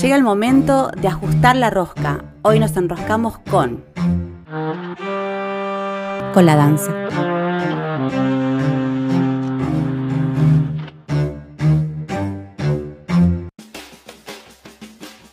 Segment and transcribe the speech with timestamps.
[0.00, 2.24] Llega el momento de ajustar la rosca.
[2.40, 3.84] Hoy nos enroscamos con...
[6.32, 6.90] con la danza.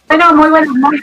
[0.10, 1.02] Bueno, muy buenas noches.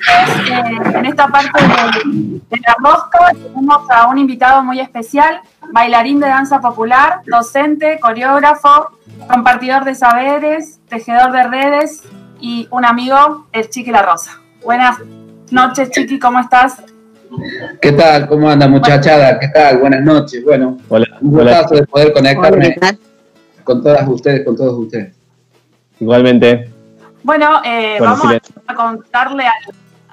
[0.51, 5.41] Eh, en esta parte de, de la rosca tenemos a un invitado muy especial,
[5.73, 8.91] bailarín de danza popular, docente, coreógrafo,
[9.27, 12.03] compartidor de saberes, tejedor de redes
[12.41, 14.41] y un amigo, el Chiqui La Rosa.
[14.65, 14.99] Buenas
[15.51, 16.83] noches, Chiqui, ¿cómo estás?
[17.81, 18.29] ¿Qué tal?
[18.29, 19.39] ¿Cómo anda, muchachada?
[19.39, 19.79] ¿Qué tal?
[19.79, 20.45] Buenas noches.
[20.45, 21.81] Bueno, Hola, un gustazo hola.
[21.81, 22.97] de poder conectarme Hola.
[23.65, 25.15] con todas ustedes, con todos ustedes.
[25.99, 26.71] Igualmente.
[27.23, 28.55] Bueno, eh, Bueno, vamos silencio.
[28.67, 29.53] a contarle, a,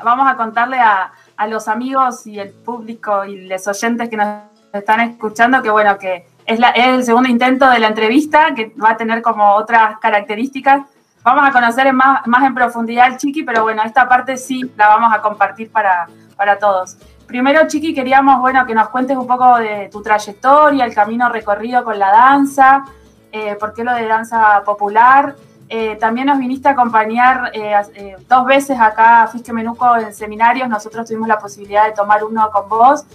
[0.03, 4.27] vamos a, contarle a, a los amigos y el público y los oyentes que nos
[4.73, 8.73] están escuchando que bueno, que es, la, es el segundo intento de la entrevista que
[8.81, 10.83] va a tener como otras características.
[11.23, 14.87] Vamos a conocer más, más en profundidad al Chiqui, pero bueno, esta parte sí la
[14.87, 16.97] vamos a compartir para, para todos.
[17.27, 21.83] Primero, Chiqui, queríamos bueno, que nos cuentes un poco de tu trayectoria, el camino recorrido
[21.83, 22.83] con la danza,
[23.31, 25.35] eh, por qué lo de danza popular.
[25.69, 30.67] Eh, también nos viniste a acompañar eh, dos veces acá a Fisque Menuco en seminarios.
[30.67, 33.05] Nosotros tuvimos la posibilidad de tomar uno con vos.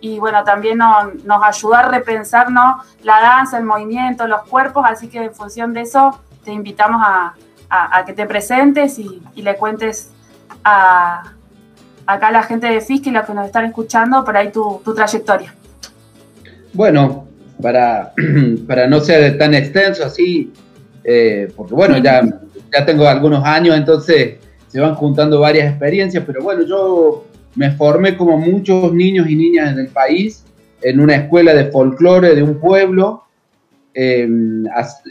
[0.00, 4.84] Y bueno, también no- nos ayudó a repensarnos la danza, el movimiento, los cuerpos.
[4.86, 7.34] Así que en función de eso, te invitamos a,
[7.68, 10.10] a- que te presentes y, le cuentes
[10.62, 11.32] a
[12.06, 14.94] acá la gente de Fisque y los que nos están escuchando por ahí tu, tu
[14.94, 15.54] trayectoria.
[16.72, 17.26] Bueno,
[17.60, 18.12] para,
[18.66, 20.52] para no ser tan extenso así,
[21.02, 22.22] eh, porque bueno, ya,
[22.72, 24.36] ya tengo algunos años, entonces
[24.68, 29.72] se van juntando varias experiencias, pero bueno, yo me formé como muchos niños y niñas
[29.72, 30.44] en el país
[30.82, 33.23] en una escuela de folclore de un pueblo,
[33.94, 34.28] eh,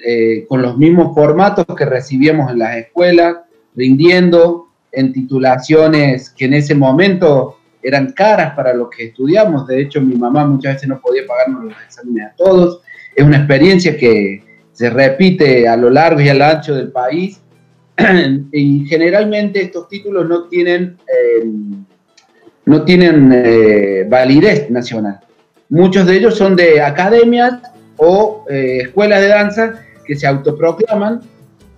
[0.05, 3.37] eh, con los mismos formatos que recibíamos en las escuelas,
[3.75, 9.67] rindiendo en titulaciones que en ese momento eran caras para los que estudiamos.
[9.67, 12.81] De hecho, mi mamá muchas veces no podía pagarnos los exámenes a todos.
[13.15, 17.41] Es una experiencia que se repite a lo largo y a lo ancho del país.
[18.51, 21.45] y generalmente estos títulos no tienen, eh,
[22.65, 25.19] no tienen eh, validez nacional.
[25.69, 27.61] Muchos de ellos son de academias
[27.97, 31.21] o eh, escuelas de danza que se autoproclaman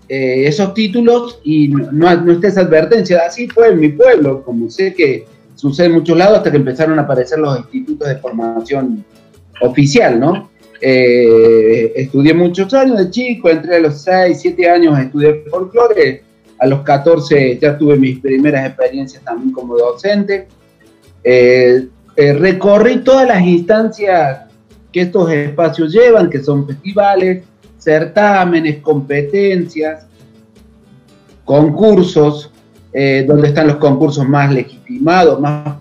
[0.07, 3.23] eh, esos títulos y no, no, no está esa advertencia.
[3.25, 6.99] Así fue en mi pueblo, como sé que sucede en muchos lados hasta que empezaron
[6.99, 9.03] a aparecer los institutos de formación
[9.61, 10.49] oficial, ¿no?
[10.81, 16.21] Eh, estudié muchos años de chico, entré a los 6, 7 años a estudiar folclore,
[16.59, 20.47] a los 14 ya tuve mis primeras experiencias también como docente.
[22.17, 24.44] Recorrí todas las instancias
[24.95, 27.44] que estos espacios llevan, que son festivales,
[27.78, 30.07] certámenes, competencias,
[31.44, 32.50] concursos,
[32.94, 35.75] eh, donde están los concursos más legitimados, más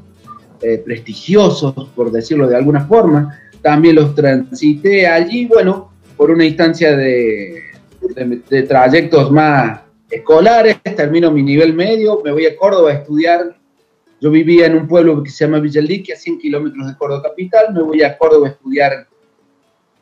[0.61, 3.39] eh, prestigiosos, por decirlo de alguna forma.
[3.63, 7.63] También los transité allí, bueno, por una instancia de,
[8.17, 9.79] de- de trayectos más
[10.11, 13.55] escolares, termino mi nivel medio, me voy a Córdoba a estudiar.
[14.25, 17.75] Yo vivía en un pueblo que se llama Villalique, a 100 kilómetros de Córdoba capital,
[17.75, 19.07] me voy a Córdoba a estudiar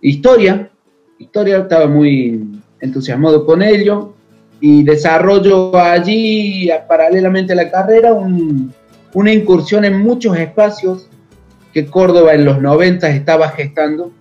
[0.00, 0.71] historia.
[1.19, 2.41] Historia, estaba muy
[2.78, 4.15] entusiasmado con ello
[4.61, 8.72] y desarrollo allí, paralelamente a la carrera, un-
[9.12, 11.09] una incursión en muchos espacios
[11.72, 14.12] que Córdoba en los 90 estaba gestando,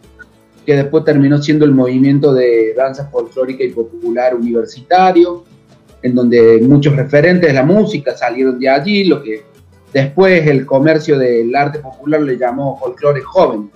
[0.66, 5.44] que después terminó siendo el movimiento de danza folclórica y popular universitario,
[6.01, 9.50] en donde muchos referentes de la música salieron de allí, lo que
[9.94, 13.69] después el comercio del arte popular le llamó folclore joven.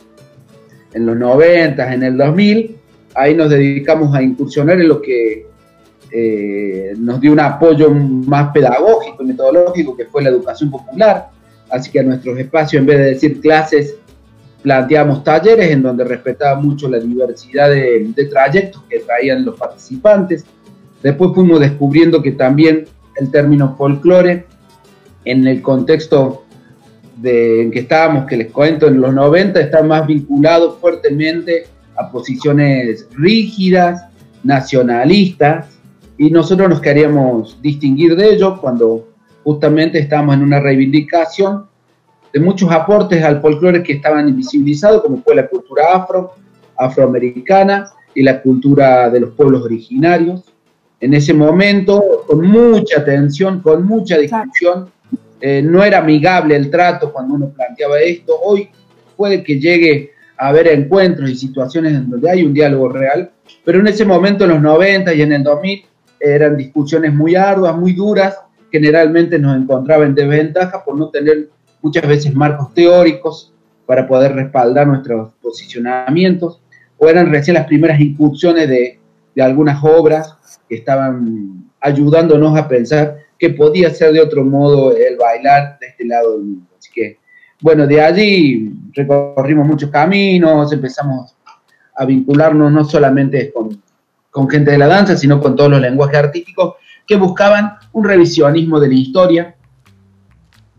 [0.94, 2.78] En los 90, en el 2000,
[3.16, 5.48] ahí nos dedicamos a incursionar en lo que
[6.12, 11.30] eh, nos dio un apoyo más pedagógico y metodológico, que fue la educación popular.
[11.70, 13.96] Así que a nuestros espacios, en vez de decir clases,
[14.62, 20.46] planteamos talleres en donde respetaba mucho la diversidad de, de trayectos que traían los participantes.
[21.03, 22.85] Después fuimos descubriendo que también
[23.17, 24.46] el término folclore,
[25.26, 26.46] en el contexto
[27.18, 31.68] de, en que estábamos, que les cuento, en los 90, está más vinculado fuertemente
[31.98, 34.06] a posiciones rígidas,
[34.44, 35.68] nacionalistas,
[36.18, 39.10] y nosotros nos queríamos distinguir de ello cuando
[39.44, 41.66] justamente estábamos en una reivindicación
[42.32, 46.34] de muchos aportes al folclore que estaban invisibilizados, como fue la cultura afro,
[46.78, 50.44] afroamericana y la cultura de los pueblos originarios.
[51.00, 54.90] En ese momento, con mucha tensión, con mucha discusión,
[55.41, 58.34] eh, no era amigable el trato cuando uno planteaba esto.
[58.43, 58.70] Hoy
[59.16, 63.32] puede que llegue a haber encuentros y situaciones en donde hay un diálogo real,
[63.64, 65.85] pero en ese momento, en los 90 y en el 2000,
[66.20, 68.37] eran discusiones muy arduas, muy duras,
[68.72, 71.49] generalmente nos encontraba en desventaja por no tener
[71.81, 73.53] muchas veces marcos teóricos
[73.85, 76.61] para poder respaldar nuestros posicionamientos,
[76.97, 78.99] o eran recién las primeras incursiones de,
[79.35, 80.35] de algunas obras
[80.67, 86.05] que estaban ayudándonos a pensar que podía ser de otro modo el bailar de este
[86.05, 86.67] lado del mundo.
[86.78, 87.20] Así que,
[87.61, 91.35] bueno, de allí recorrimos muchos caminos, empezamos
[91.96, 93.82] a vincularnos no solamente con,
[94.29, 98.79] con gente de la danza, sino con todos los lenguajes artísticos que buscaban un revisionismo
[98.79, 99.55] de la historia,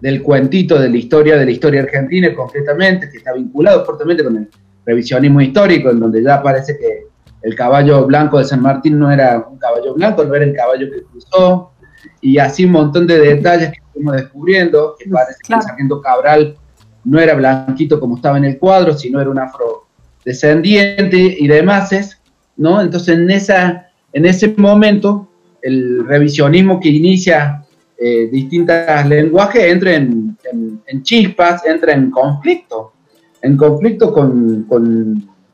[0.01, 4.37] del cuentito de la historia, de la historia argentina concretamente, que está vinculado fuertemente con
[4.37, 4.51] el
[4.85, 7.07] revisionismo histórico, en donde ya parece que
[7.43, 10.91] el caballo blanco de San Martín no era un caballo blanco, no era el caballo
[10.91, 11.73] que cruzó,
[12.21, 16.57] y así un montón de detalles que fuimos descubriendo, que parece que el sargento Cabral
[17.05, 22.21] no era blanquito como estaba en el cuadro, sino era un afrodescendiente y demás,
[22.57, 22.81] ¿no?
[22.81, 25.29] Entonces en, esa, en ese momento
[25.63, 27.65] el revisionismo que inicia
[27.99, 28.77] eh, distintos
[29.07, 30.37] lenguajes entra en,
[31.03, 32.93] chispas, entra en conflicto,
[33.43, 34.67] en conflicto con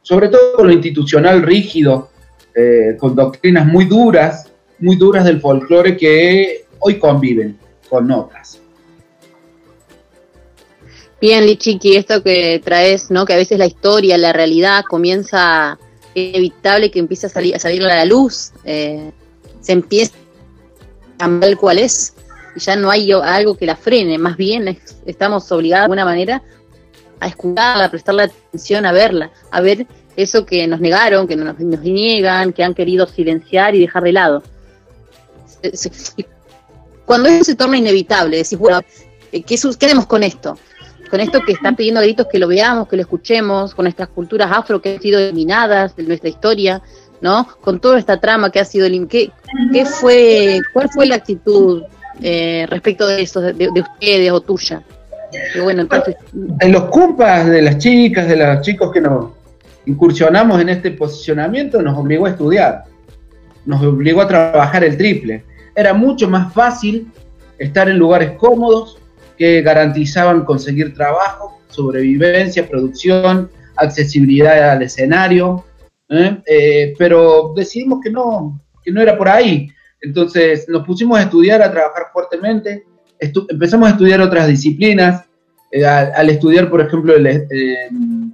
[0.03, 2.11] sobre todo con lo institucional rígido,
[2.55, 4.52] eh, con doctrinas muy duras,
[4.83, 7.59] muy duras del folclore que hoy conviven
[7.89, 8.59] con otras.
[11.21, 13.25] Bien, Lichiki, esto que traes, ¿no?
[13.25, 15.79] Que a veces la historia, la realidad comienza
[16.15, 19.13] inevitable que empiece a salir a, salir a la luz, eh,
[19.61, 20.15] se empieza
[21.21, 22.15] a ver cuál es,
[22.57, 24.77] y ya no hay algo que la frene, más bien
[25.07, 26.43] estamos obligados de alguna manera
[27.21, 29.87] a escucharla, a prestarle atención, a verla, a ver
[30.17, 34.13] eso que nos negaron, que nos, nos niegan, que han querido silenciar y dejar de
[34.13, 34.43] lado.
[37.05, 38.81] Cuando eso se torna inevitable, decís, bueno,
[39.31, 40.59] ¿qué, ¿qué haremos con esto?
[41.11, 44.51] Con esto que están pidiendo gritos que lo veamos, que lo escuchemos, con estas culturas
[44.51, 46.83] afro que han sido eliminadas de nuestra historia,
[47.21, 47.47] ¿no?
[47.61, 49.31] Con toda esta trama que ha sido ¿qué,
[49.73, 51.83] qué fue, ¿Cuál fue la actitud
[52.23, 54.83] eh, respecto de eso, de, de ustedes o tuya?
[55.63, 56.17] bueno, entonces...
[56.61, 59.31] En los cumpas de las chicas, de los chicos que nos
[59.87, 62.85] incursionamos en este posicionamiento, nos obligó a estudiar,
[63.67, 65.45] nos obligó a trabajar el triple.
[65.75, 67.11] Era mucho más fácil
[67.59, 68.99] estar en lugares cómodos
[69.39, 75.65] que garantizaban conseguir trabajo, sobrevivencia, producción, accesibilidad al escenario,
[76.09, 76.43] ¿eh?
[76.47, 79.69] Eh, pero decidimos que no, que no era por ahí.
[80.01, 82.85] Entonces nos pusimos a estudiar, a trabajar fuertemente,
[83.19, 85.25] empezamos a estudiar otras disciplinas,
[85.71, 87.89] eh, al, estudiar, por ejemplo, eh,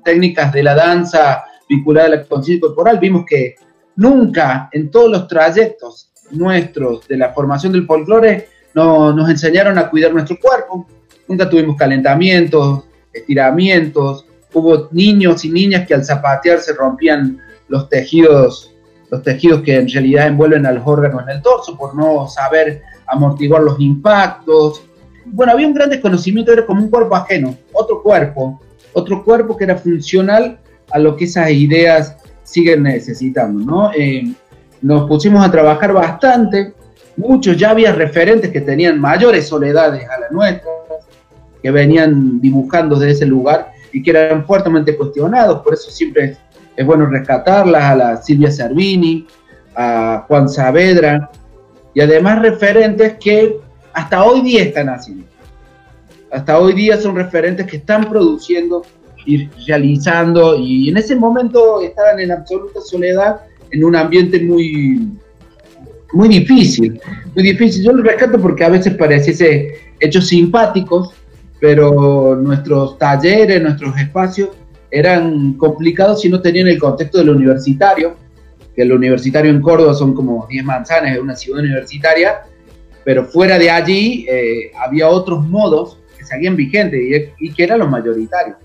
[0.04, 3.54] técnicas de la danza vinculada a la conciencia corporal, vimos que
[3.96, 9.88] nunca en todos los trayectos nuestros de la formación del folclore no, nos enseñaron a
[9.88, 10.86] cuidar nuestro cuerpo.
[11.26, 14.26] Nunca tuvimos calentamientos, estiramientos.
[14.52, 18.74] Hubo niños y niñas que al zapatear se rompían los tejidos,
[19.10, 22.82] los tejidos que en realidad envuelven a los órganos en el torso por no saber
[23.06, 24.82] amortiguar los impactos.
[25.26, 28.60] Bueno, había un gran desconocimiento, era como un cuerpo ajeno, otro cuerpo,
[28.92, 30.58] otro cuerpo que era funcional
[30.90, 33.90] a lo que esas ideas siguen necesitando, ¿no?
[33.92, 34.32] Eh,
[34.82, 36.74] nos pusimos a trabajar bastante,
[37.16, 40.74] muchos ya había referentes que tenían mayores soledades a las nuestras,
[41.62, 46.38] que venían dibujando desde ese lugar y que eran fuertemente cuestionados, por eso siempre es,
[46.76, 49.26] es bueno rescatarlas, a la Silvia Cervini,
[49.74, 51.30] a Juan Saavedra,
[51.94, 53.58] y además referentes que
[53.92, 55.26] hasta hoy día están haciendo.
[56.30, 58.82] Hasta hoy día son referentes que están produciendo
[59.24, 65.08] y realizando y en ese momento estaban en absoluta soledad en un ambiente muy
[66.12, 66.98] muy difícil,
[67.34, 67.84] muy difícil.
[67.84, 71.12] Yo lo rescato porque a veces pareciese hechos simpáticos,
[71.60, 74.50] pero nuestros talleres, nuestros espacios
[74.90, 78.16] eran complicados si no tenían el contexto del universitario
[78.78, 82.42] que el universitario en Córdoba son como 10 manzanas, es una ciudad universitaria,
[83.02, 87.00] pero fuera de allí eh, había otros modos que seguían vigentes
[87.40, 88.56] y, que eran los mayoritarios.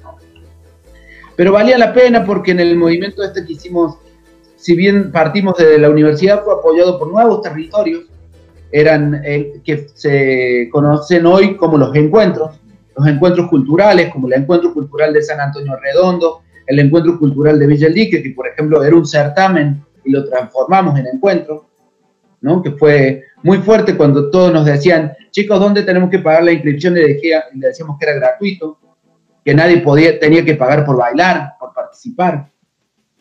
[1.36, 3.98] Pero valía la pena porque en el movimiento este que hicimos,
[4.64, 8.06] si bien partimos de la universidad, fue apoyado por nuevos territorios,
[8.72, 12.62] eran eh, que se conocen hoy como los encuentros,
[12.96, 17.68] los encuentros culturales, como el Encuentro Cultural de San Antonio Redondo, el Encuentro Cultural de
[17.68, 21.66] Villa que por ejemplo era un certamen y lo transformamos en encuentro,
[22.40, 22.62] ¿no?
[22.62, 26.96] que fue muy fuerte cuando todos nos decían, chicos, ¿dónde tenemos que pagar la inscripción?
[26.96, 28.78] Y le decíamos que era gratuito,
[29.44, 32.53] que nadie podía, tenía que pagar por bailar, por participar.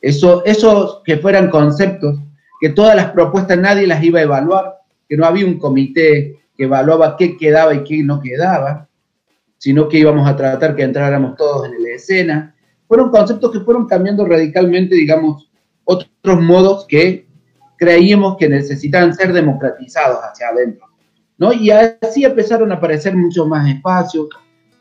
[0.02, 2.18] Eso, esos que fueran conceptos,
[2.60, 6.64] que todas las propuestas nadie las iba a evaluar, que no había un comité que
[6.64, 8.88] evaluaba qué quedaba y qué no quedaba,
[9.58, 12.54] sino que íbamos a tratar que entráramos todos en la escena.
[12.88, 15.48] Fueron conceptos que fueron cambiando radicalmente, digamos,
[15.84, 17.26] otros modos que
[17.78, 20.86] creíamos que necesitaban ser democratizados hacia adentro.
[21.38, 21.52] ¿no?
[21.52, 24.28] Y así empezaron a aparecer muchos más espacios.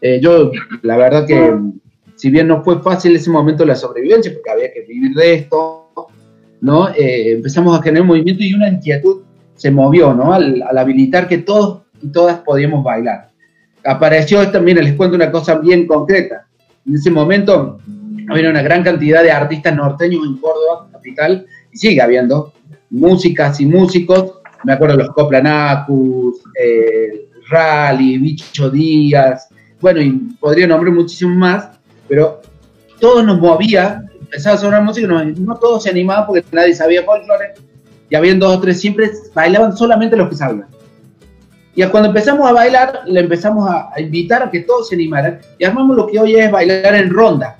[0.01, 0.51] Eh, yo,
[0.81, 1.59] la verdad que,
[2.21, 5.89] si bien no fue fácil ese momento la sobrevivencia, porque había que vivir de esto,
[6.61, 6.89] ¿no?
[6.89, 9.23] Eh, empezamos a generar movimiento y una inquietud
[9.55, 10.31] se movió, ¿no?
[10.31, 13.31] Al, habilitar que todos y todas podíamos bailar.
[13.83, 16.45] Apareció también, les cuento una cosa bien concreta.
[16.85, 17.79] En ese momento
[18.29, 22.53] había una gran cantidad de artistas norteños en Córdoba, capital, y sigue habiendo
[22.91, 24.41] músicas y músicos.
[24.63, 29.49] Me acuerdo los Coplanacus, eh, Rally, Bicho Díaz,
[29.81, 31.79] bueno, y podría nombrar muchísimos más,
[32.11, 32.41] pero
[32.99, 37.03] todo nos movía, empezaba a sonar música, no, no todos se animaban porque nadie sabía
[37.03, 37.53] folclore,
[38.09, 40.67] y habían dos o tres, siempre bailaban solamente los que sabían.
[41.73, 45.63] Y cuando empezamos a bailar, le empezamos a, invitar a que todos se animaran, y
[45.63, 47.55] armamos lo que hoy es bailar en ronda,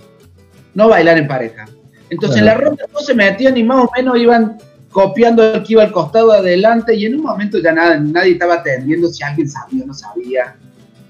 [0.73, 1.65] no bailar en pareja.
[2.09, 4.57] Entonces en la ronda todos se metían y más o menos iban
[4.89, 8.55] copiando el que iba al costado adelante y en un momento ya nada, nadie estaba
[8.55, 10.57] atendiendo si alguien sabía o no sabía,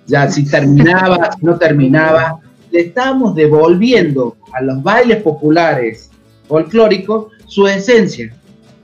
[0.05, 2.39] ya si terminaba, si no terminaba.
[2.71, 6.09] Le estábamos devolviendo a los bailes populares
[6.47, 8.33] folclóricos su esencia,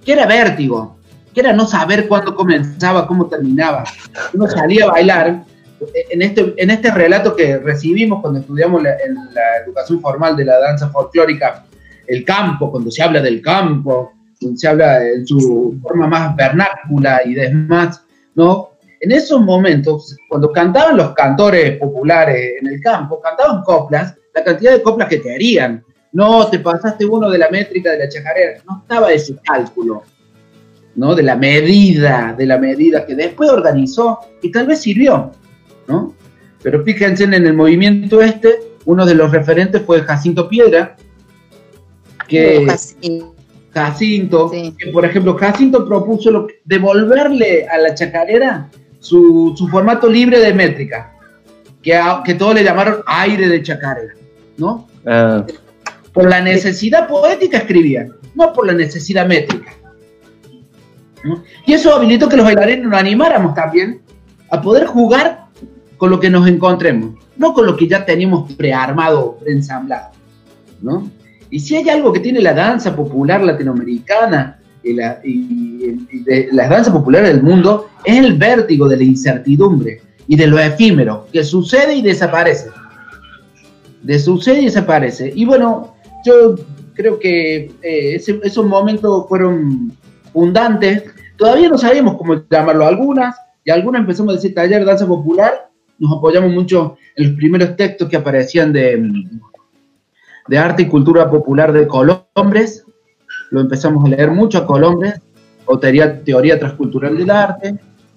[0.03, 0.97] que era vértigo,
[1.33, 3.83] que era no saber cuándo comenzaba, cómo terminaba.
[4.33, 5.43] Uno salía a bailar.
[6.09, 10.59] En este, en este relato que recibimos cuando estudiamos en la educación formal de la
[10.59, 11.65] danza folclórica,
[12.07, 17.21] el campo, cuando se habla del campo, cuando se habla en su forma más vernácula
[17.25, 18.01] y demás,
[18.33, 18.71] ¿no?
[18.99, 24.73] En esos momentos, cuando cantaban los cantores populares en el campo, cantaban coplas, la cantidad
[24.73, 25.83] de coplas que te harían.
[26.13, 30.03] No, te pasaste uno de la métrica de la chacarera, no estaba ese cálculo,
[30.95, 31.13] ¿no?
[31.13, 35.31] De la medida, de la medida que después organizó y tal vez sirvió,
[35.87, 36.15] ¿no?
[36.63, 40.95] Pero fíjense en el movimiento este, uno de los referentes fue Jacinto Piedra,
[42.27, 42.65] que...
[43.73, 48.71] Jacinto, que por ejemplo, Jacinto propuso devolverle a la chacarera
[49.07, 51.13] su, formato libre de métrica,
[51.81, 54.13] que, que todos le llamaron aire de chacarera,
[54.57, 54.87] ¿no?
[55.05, 55.45] Ah.
[56.13, 59.71] Por la necesidad poética escribían, no por la necesidad métrica.
[61.65, 64.01] Y eso habilitó que los bailarines nos animáramos también
[64.49, 65.47] a poder jugar
[65.97, 70.11] con lo que nos encontremos, no con lo que ya teníamos prearmado, preensamblado,
[70.81, 71.09] ¿no?
[71.49, 74.59] Y si hay algo que tiene la danza popular latinoamericana
[74.89, 80.35] y, la, de las danzas populares del mundo, es el vértigo de la incertidumbre y
[80.35, 82.69] de lo efímero, que sucede y desaparece.
[84.03, 85.31] De sucede y desaparece.
[85.35, 86.55] Y bueno, yo
[86.93, 89.91] creo que eh, esos momentos fueron
[90.33, 91.03] fundantes.
[91.37, 95.69] Todavía no sabíamos cómo llamarlo algunas, y algunas empezamos a decir taller danza popular.
[95.99, 99.11] Nos apoyamos mucho en los primeros textos que aparecían de,
[100.47, 102.86] de arte y cultura popular de Colombres.
[103.51, 105.15] Lo empezamos a leer mucho a Colombres,
[105.65, 107.75] o teoría, transcultural del arte.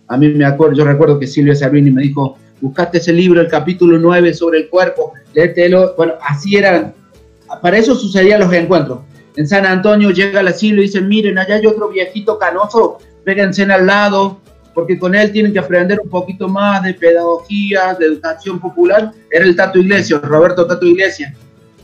[0.08, 3.48] A mí me acuerdo, yo recuerdo que Silvia Servini me dijo, buscaste ese libro, el
[3.48, 5.94] capítulo 9 sobre el cuerpo, léetelo.
[5.96, 6.94] Bueno, así eran.
[7.60, 9.00] Para eso sucedían los encuentros.
[9.36, 13.62] En San Antonio llega la Silvia y dice, miren, allá hay otro viejito canoso, péguense
[13.64, 14.40] al lado,
[14.74, 19.12] porque con él tienen que aprender un poquito más de pedagogía, de educación popular.
[19.30, 21.32] Era el Tato Iglesias, Roberto Tato Iglesias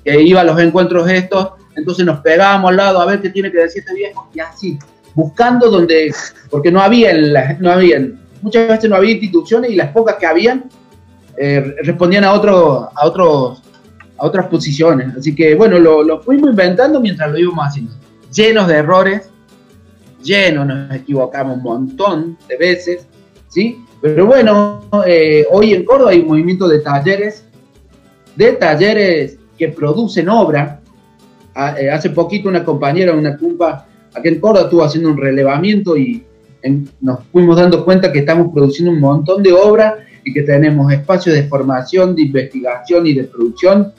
[0.06, 3.52] que iba a los encuentros estos, entonces nos pegábamos al lado a ver qué tiene
[3.52, 4.78] que decir este viejo, y así,
[5.14, 6.12] buscando donde,
[6.50, 7.12] porque no había,
[7.58, 7.72] no
[8.42, 10.64] muchas veces no había instituciones y las pocas que habían
[11.36, 13.62] eh, respondían a, otro, a, otros,
[14.18, 15.16] a otras posiciones.
[15.16, 17.92] Así que bueno, lo, fuimos inventando mientras lo íbamos haciendo,
[18.32, 19.30] llenos de errores,
[20.22, 23.06] llenos, nos equivocamos un montón de veces,
[23.48, 23.84] ¿sí?
[24.00, 27.44] Pero bueno, eh, hoy en Córdoba hay un movimiento de talleres,
[28.34, 30.80] de talleres que producen obra.
[31.78, 36.22] Eh, hace poquito una compañera, una cumpa, aquí en Córdoba estuvo haciendo un relevamiento y
[37.00, 41.34] nos fuimos dando cuenta que estamos produciendo un montón de obra y que tenemos espacios
[41.34, 43.92] de formación, de investigación y de producción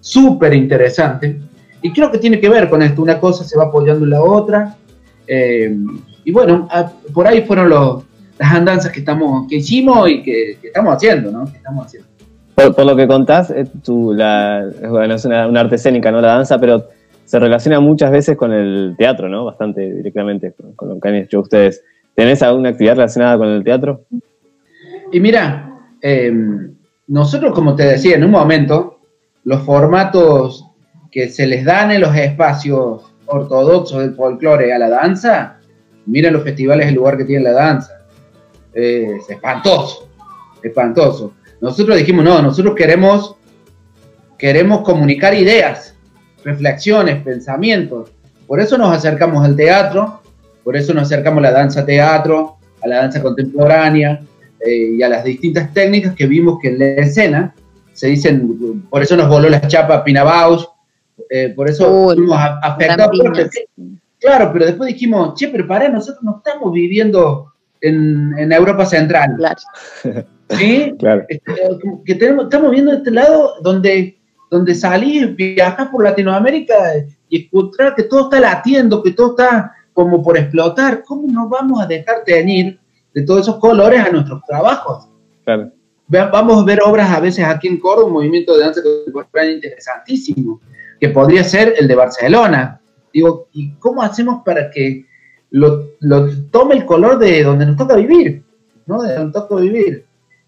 [0.00, 1.38] súper interesante.
[1.82, 4.22] Y creo que tiene que ver con esto, una cosa se va apoyando en la
[4.22, 4.76] otra.
[5.26, 5.76] Eh,
[6.24, 6.68] y bueno,
[7.12, 11.44] por ahí fueron las andanzas que, estamos, que hicimos y que, estamos haciendo, ¿no?
[11.44, 12.08] Que estamos haciendo.
[12.54, 16.20] Por, lo que contás, eh, la, bueno, es una, arte escénica, ¿no?
[16.20, 16.88] La danza, pero
[17.24, 19.44] se relaciona muchas veces con el teatro, ¿no?
[19.44, 21.82] Bastante directamente con, lo que han hecho ustedes.
[22.14, 24.04] ¿Tenés alguna actividad relacionada con el teatro?
[25.10, 26.74] Y mira, em,
[27.06, 29.00] nosotros, como te decía, en un momento,
[29.44, 30.66] los formatos
[31.10, 35.58] que se les dan en los espacios ortodoxos del folclore a la danza,
[36.06, 37.92] mira los festivales, el lugar que tiene la danza.
[38.72, 40.08] es espantoso,
[40.62, 41.32] espantoso.
[41.60, 43.36] Nosotros dijimos, no, nosotros queremos,
[44.36, 45.93] queremos comunicar ideas,
[46.44, 48.10] reflexiones, pensamientos.
[48.46, 50.20] Por eso nos acercamos al teatro,
[50.62, 54.20] por eso nos acercamos a la danza teatro, a la danza contemporánea,
[54.66, 57.54] eh, y a las distintas técnicas que vimos que en la escena
[57.92, 60.68] se dicen, por eso nos voló la chapa Pinabaus,
[61.30, 63.16] eh, por eso Uy, fuimos a- afectados.
[63.18, 63.50] Fuerte.
[64.18, 69.34] Claro, pero después dijimos, che, pero pará, nosotros no estamos viviendo en, en Europa Central,
[69.36, 69.60] Claro.
[70.50, 70.94] ¿sí?
[70.98, 71.24] Claro.
[71.28, 71.52] Este,
[72.04, 74.18] que tenemos, estamos viendo este lado donde,
[74.54, 76.76] donde salís, viajas por Latinoamérica
[77.28, 81.02] y escuchar que todo está latiendo, que todo está como por explotar.
[81.02, 82.78] ¿Cómo nos vamos a dejar teñir
[83.12, 85.08] de todos esos colores a nuestros trabajos?
[85.44, 85.72] Claro.
[86.06, 90.60] Vamos a ver obras a veces aquí en Córdoba, un movimiento de danza contemporánea interesantísimo,
[91.00, 92.80] que podría ser el de Barcelona.
[93.12, 95.04] Digo, ¿y cómo hacemos para que
[95.50, 98.44] lo, lo tome el color de donde nos toca vivir?
[98.86, 99.02] ¿No?
[99.02, 100.04] De donde nos toca vivir.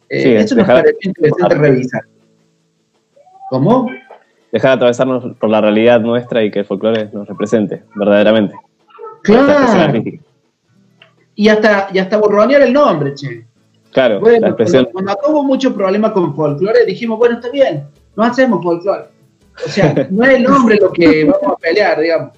[0.08, 2.02] Eh, Sí, eso nos parece interesante revisar.
[3.50, 3.90] ¿Cómo?
[4.52, 8.54] Dejar de atravesarnos por la realidad nuestra y que el folclore nos represente, verdaderamente.
[9.22, 10.02] Claro.
[11.34, 13.44] Y hasta, y hasta borronear el nombre, che.
[13.92, 14.88] Claro, Bueno, la expresión.
[14.92, 19.04] cuando, cuando hubo mucho problema con folclore, dijimos, bueno, está bien, no hacemos folclore.
[19.64, 22.32] O sea, no es el nombre lo que vamos a pelear, digamos.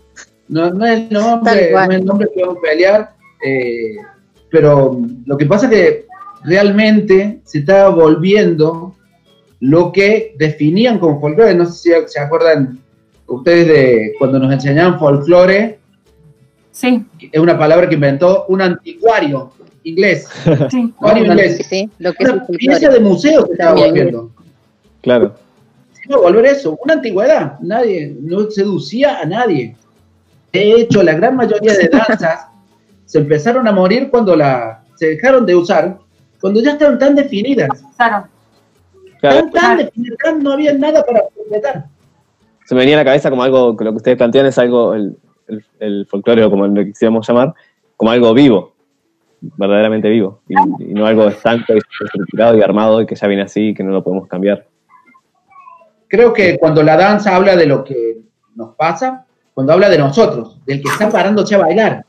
[0.49, 3.11] No, no es el nombre, no es el nombre que vamos a pelear.
[3.45, 3.97] eh,
[4.51, 6.07] pero lo que pasa es que
[6.45, 8.95] realmente se está volviendo
[9.61, 11.55] lo que definían como folclore.
[11.55, 12.79] No sé si se acuerdan
[13.27, 15.79] ustedes de cuando nos enseñaban folclore,
[16.71, 19.51] Sí, es una palabra que inventó un anticuario
[19.83, 20.29] inglés.
[20.71, 20.79] sí.
[20.79, 21.67] Anticuario Sí, inglés.
[21.69, 22.95] sí, lo que Una pieza folclore.
[22.95, 24.31] de museo que estaba volviendo.
[25.03, 25.35] Claro.
[25.93, 27.59] Se iba a volver eso, una antigüedad.
[27.61, 29.75] Nadie, no seducía a nadie.
[30.53, 32.47] De hecho, la gran mayoría de danzas
[33.07, 35.99] se empezaron a morir cuando la, se dejaron de usar,
[36.41, 37.71] cuando ya estaban tan definidas.
[37.97, 38.29] Claro.
[39.21, 39.49] Claro.
[39.53, 39.91] Tan, tan
[40.23, 41.85] tan- no había nada para completar.
[42.65, 44.95] Se me venía a la cabeza como algo, que lo que ustedes plantean es algo,
[44.95, 45.17] el,
[45.49, 47.55] el, el folclore, o como lo quisiéramos llamar,
[47.97, 48.75] como algo vivo,
[49.41, 50.55] verdaderamente vivo, y,
[50.91, 53.83] y no algo estanco y estructurado y armado y que ya viene así y que
[53.83, 54.67] no lo podemos cambiar.
[56.09, 58.19] Creo que cuando la danza habla de lo que
[58.55, 62.05] nos pasa, cuando habla de nosotros, del que está parándose a bailar,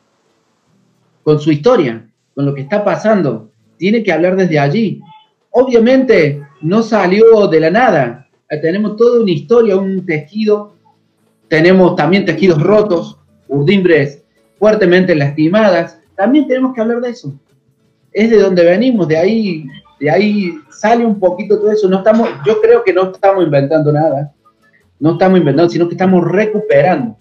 [1.23, 5.01] con su historia, con lo que está pasando, tiene que hablar desde allí.
[5.51, 10.73] Obviamente no salió de la nada, Eh, tenemos toda una historia, un tejido,
[11.47, 14.23] tenemos también tejidos rotos, urdimbres
[14.57, 17.33] fuertemente lastimadas, también tenemos que hablar de eso.
[18.11, 19.65] Es de donde venimos, de ahí,
[19.99, 21.87] de ahí sale un poquito todo eso.
[21.87, 24.33] No estamos, yo creo que no estamos inventando nada,
[24.99, 27.17] no estamos inventando, sino que estamos recuperando,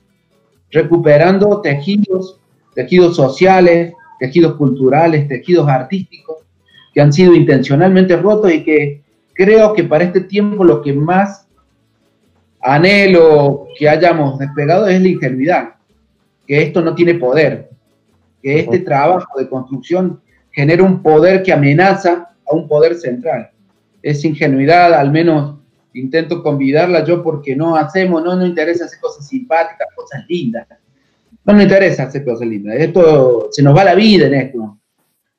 [0.70, 2.40] recuperando tejidos,
[2.74, 6.38] tejidos sociales, tejidos culturales, tejidos artísticos
[6.94, 9.03] que han sido intencionalmente rotos y que
[9.38, 11.46] creo que para este tiempo lo que más
[12.61, 15.74] anhelo que hayamos despegado es la ingenuidad,
[16.44, 17.70] que esto no tiene poder,
[18.42, 20.20] que este trabajo de construcción
[20.51, 23.51] genera un poder que amenaza a un poder central.
[24.03, 25.61] Esa ingenuidad, al menos
[25.94, 30.66] intento convidarla yo porque no hacemos, no nos interesa hacer cosas simpáticas, cosas lindas.
[31.44, 32.74] No nos interesa hacer cosas lindas.
[32.77, 34.79] Esto, se nos va la vida en esto,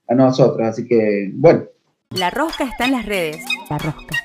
[0.08, 0.66] a nosotros.
[0.66, 1.66] Así que, bueno,
[2.16, 3.46] La Rosca está en las redes.
[3.70, 4.16] La Rosca.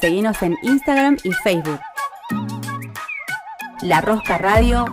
[0.00, 1.80] Seguinos en Instagram y Facebook.
[3.82, 4.84] La Rosca Radio.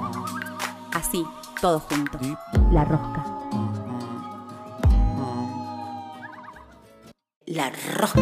[0.92, 1.24] Así,
[1.62, 2.18] todo junto.
[2.72, 3.26] La Rosca.
[7.46, 8.22] La Rosca.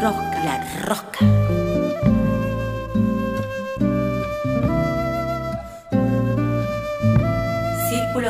[0.00, 1.65] Rosca, la Rosca.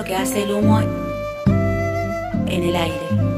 [0.07, 3.36] Que hace el humo en el aire.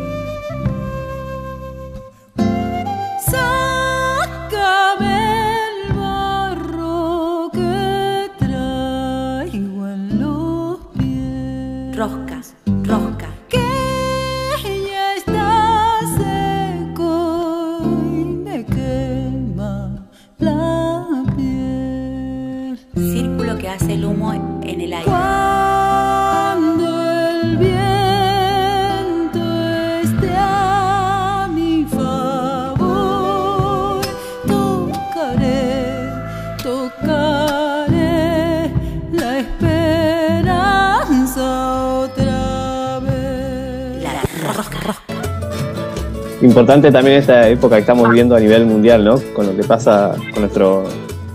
[46.58, 49.20] Importante también esta época que estamos viviendo a nivel mundial, ¿no?
[49.32, 50.82] Con lo que pasa con nuestro,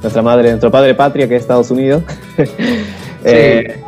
[0.02, 2.04] nuestra madre, nuestro padre patria, que es Estados Unidos.
[3.26, 3.82] Eh,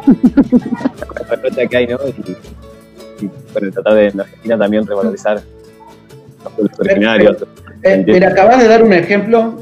[1.30, 1.98] la brecha que hay, ¿no?
[2.08, 5.41] Y, y bueno, tratar de en Argentina también revalorizar
[6.41, 7.45] los pueblos originarios.
[7.84, 9.62] Eh, mira, acabas de dar un ejemplo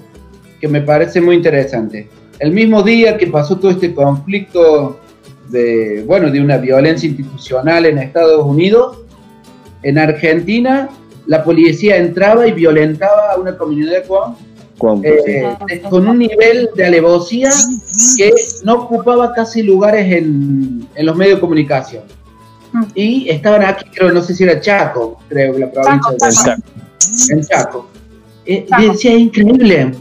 [0.62, 2.07] que me parece muy interesante.
[2.38, 4.99] El mismo día que pasó todo este conflicto
[5.49, 8.99] de, bueno, de una violencia institucional en Estados Unidos,
[9.81, 10.88] en Argentina
[11.25, 14.03] la policía entraba y violentaba a una comunidad
[14.77, 15.55] con, eh,
[15.89, 17.49] con un nivel de alevosía
[18.17, 18.33] que
[18.63, 22.03] no ocupaba casi lugares en, en los medios de comunicación.
[22.73, 22.83] Mm.
[22.95, 26.62] Y estaban aquí, creo, no sé si era Chaco, creo, la provincia Chaco, de Chaco.
[27.29, 27.89] en Chaco.
[28.45, 28.81] Eh, Chaco.
[28.81, 29.91] y decía, es increíble,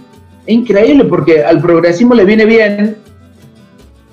[0.46, 2.96] es increíble porque al progresismo le viene bien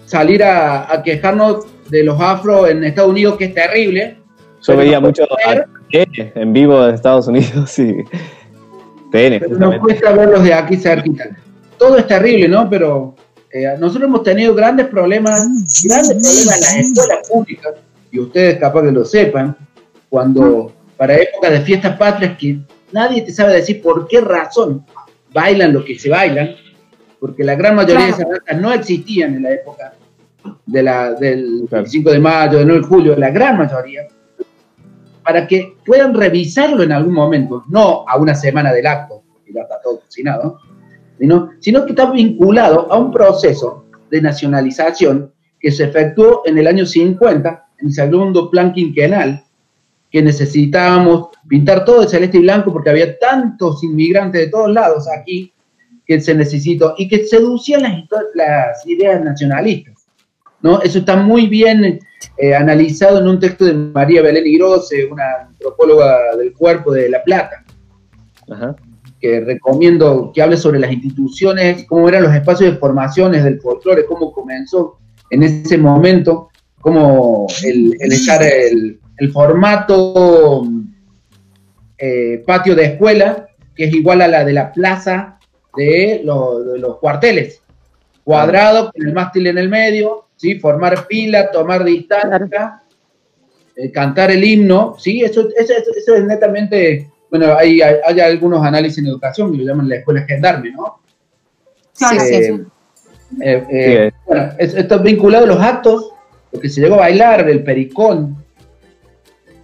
[0.06, 4.18] salir a, a quejarnos de los afro en Estados Unidos, que es terrible.
[4.62, 8.04] Yo pero veía no mucho a TN en vivo de Estados Unidos y
[9.12, 11.26] TN, nos cuesta verlos de aquí cerquita.
[11.78, 12.70] Todo es terrible, ¿no?
[12.70, 13.16] Pero
[13.52, 15.40] eh, nosotros hemos tenido grandes problemas,
[15.84, 17.74] grandes problemas en las escuelas públicas,
[18.12, 19.56] y ustedes capaz que lo sepan,
[20.10, 22.60] cuando para épocas de fiestas patrias que
[22.92, 24.86] nadie te sabe decir por qué razón
[25.32, 26.50] bailan lo que se bailan,
[27.20, 28.24] porque la gran mayoría de Claro.
[28.34, 29.94] esas danzas no existían en la época
[30.66, 31.84] de la, del Claro.
[31.84, 34.08] 25 de mayo, del 9 de julio, la gran mayoría,
[35.30, 39.62] para que puedan revisarlo en algún momento, no a una semana del acto, que ya
[39.62, 40.60] está todo cocinado,
[41.20, 46.66] sino, sino que está vinculado a un proceso de nacionalización que se efectuó en el
[46.66, 49.44] año 50, en el segundo plan quinquenal,
[50.10, 55.06] que necesitábamos pintar todo de celeste y blanco porque había tantos inmigrantes de todos lados
[55.16, 55.54] aquí
[56.08, 57.94] que se necesitó y que seducían las,
[58.34, 60.08] las ideas nacionalistas.
[60.64, 60.82] ¿no?
[60.82, 62.00] Eso está muy bien
[62.38, 67.24] eh, analizado en un texto de María Belén Igrose, una antropóloga del cuerpo de La
[67.24, 67.64] Plata,
[68.50, 68.76] Ajá.
[69.20, 74.06] que recomiendo que hable sobre las instituciones, cómo eran los espacios de formaciones del folclore,
[74.06, 74.98] cómo comenzó
[75.30, 76.50] en ese momento,
[76.82, 80.64] cómo el, el echar el, el formato
[81.98, 85.38] eh, patio de escuela, que es igual a la de la plaza
[85.76, 87.62] de, lo- de los cuarteles,
[88.24, 90.58] cuadrado con el mástil en el medio, ¿sí?
[90.58, 92.82] formar fila, tomar distancia,
[93.76, 95.22] eh, cantar el himno, ¿sí?
[95.22, 99.58] eso, eso, eso- eso es netamente, bueno, hay, hay, hay algunos análisis en educación que
[99.58, 101.00] lo llaman la escuela gendarme, ¿no?
[101.92, 102.62] Sí, sí, Eh, sí.
[103.42, 106.14] eh, eh, bueno, es- esto es vinculado a los actos,
[106.54, 108.38] lo que se llegó a bailar, el pericón,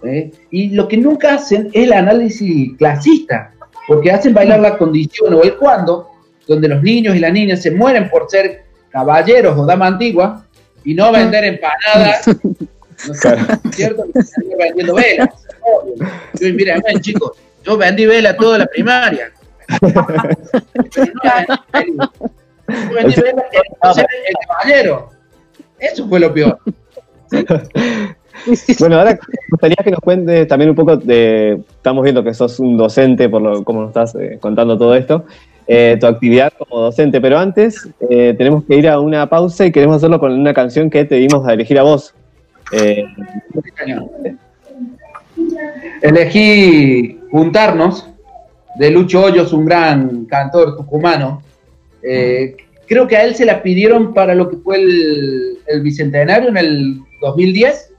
[0.04, 0.30] ¿eh?
[0.50, 3.52] y lo que nunca hacen es el análisis clasista,
[3.88, 6.10] porque hacen bailar la condición o el cuando,
[6.46, 10.45] donde los niños y las niñas se mueren por ser caballeros o dama antigua
[10.86, 13.20] y no vender empanadas, ¿no es
[13.72, 14.04] cierto?
[14.14, 15.28] Están vendiendo velas.
[16.40, 17.32] Yo, mira, chicos,
[17.64, 19.32] yo vendí velas toda la primaria.
[19.80, 20.06] Pero
[21.94, 22.12] no.
[22.68, 25.10] Yo vendí ser el caballero.
[25.78, 26.58] Eso fue lo peor.
[28.78, 31.58] Bueno, ahora me gustaría que nos cuentes también un poco de.
[31.68, 35.24] Estamos viendo que sos un docente, por lo como nos estás eh, contando todo esto,
[35.68, 39.72] eh, tu actividad como docente, pero antes eh, tenemos que ir a una pausa y
[39.72, 42.14] queremos hacerlo con una canción que te dimos a elegir a vos.
[42.72, 43.04] Eh,
[46.02, 48.08] Elegí Juntarnos
[48.78, 51.42] de Lucho Hoyos, un gran cantor tucumano.
[52.02, 56.50] Eh, creo que a él se la pidieron para lo que fue el, el bicentenario
[56.50, 57.92] en el 2010.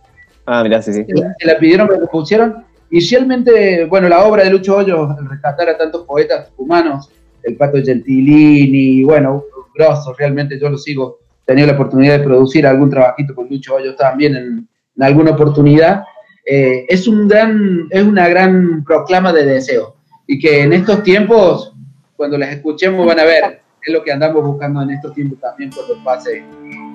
[0.45, 1.05] ah, mirá, sí, sí.
[1.39, 2.63] Se la pidieron, me la pusieron.
[2.89, 7.09] Y realmente, bueno, la obra de Lucho Hoyos, el rescatar a tantos poetas tucumanos,
[7.47, 11.19] el Pato Gentilini, bueno, grosso, realmente yo lo sigo.
[11.43, 15.31] He tenido la oportunidad de producir algún trabajito con Lucho Hoyos también en, en alguna
[15.31, 16.03] oportunidad.
[16.45, 19.95] Eh, es, un gran, es una gran proclama de deseo.
[20.27, 21.73] Y que en estos tiempos,
[22.17, 25.71] cuando las escuchemos, van a ver, es lo que andamos buscando en estos tiempos también
[25.71, 26.43] cuando pase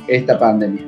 [0.06, 0.84] esta pandemia.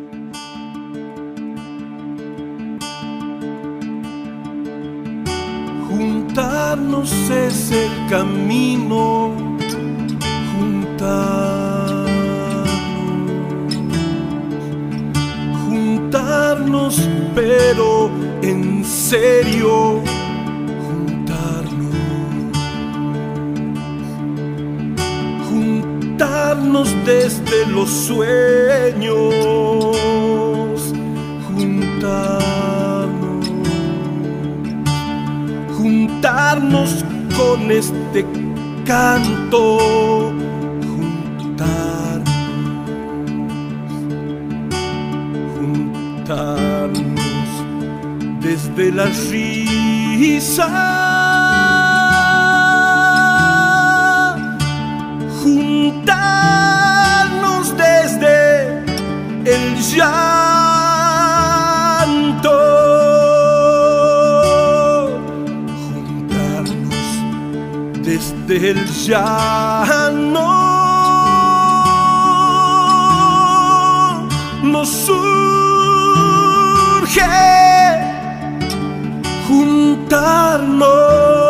[5.88, 9.53] Juntarnos es el camino,
[11.04, 12.18] juntarnos,
[15.66, 18.10] juntarnos, pero
[18.42, 20.02] en serio,
[20.86, 21.94] juntarnos,
[25.48, 29.34] juntarnos desde los sueños,
[31.46, 32.04] juntarnos.
[35.76, 37.04] Juntarnos
[37.36, 38.24] con este
[38.86, 40.32] canto,
[46.34, 47.48] juntarnos
[48.40, 50.68] desde la risa,
[55.42, 56.56] juntarnos
[57.76, 58.84] desde
[59.44, 60.34] el llanto
[65.88, 67.08] juntarnos
[68.02, 70.64] desde el llano.
[74.62, 75.08] Nos
[79.46, 81.43] juntarnos.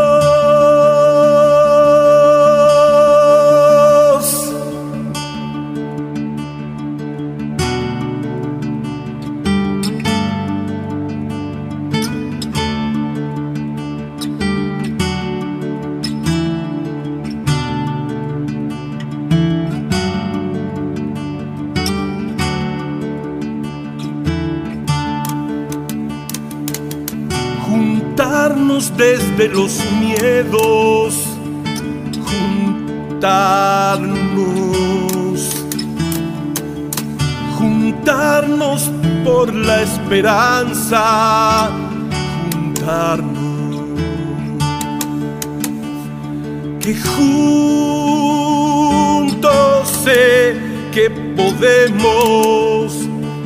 [28.97, 31.15] Desde los miedos,
[32.27, 34.11] juntarnos,
[37.59, 38.91] juntarnos
[39.25, 41.71] por la esperanza,
[42.53, 43.77] juntarnos,
[46.81, 47.55] que juntos
[50.05, 50.57] sé
[50.93, 52.93] que podemos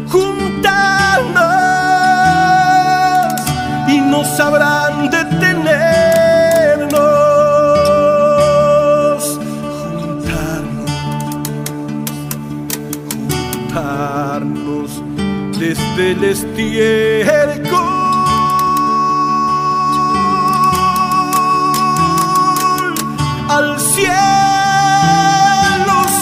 [0.08, 0.68] juntarnos.
[3.88, 4.87] Y no sabrán
[15.98, 17.88] desde el estiércol
[23.48, 24.06] al cielo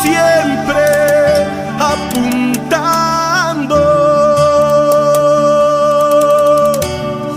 [0.02, 0.84] siempre
[1.78, 3.76] apuntando.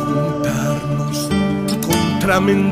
[0.05, 1.19] Juntarnos
[1.85, 2.68] contra mentiras.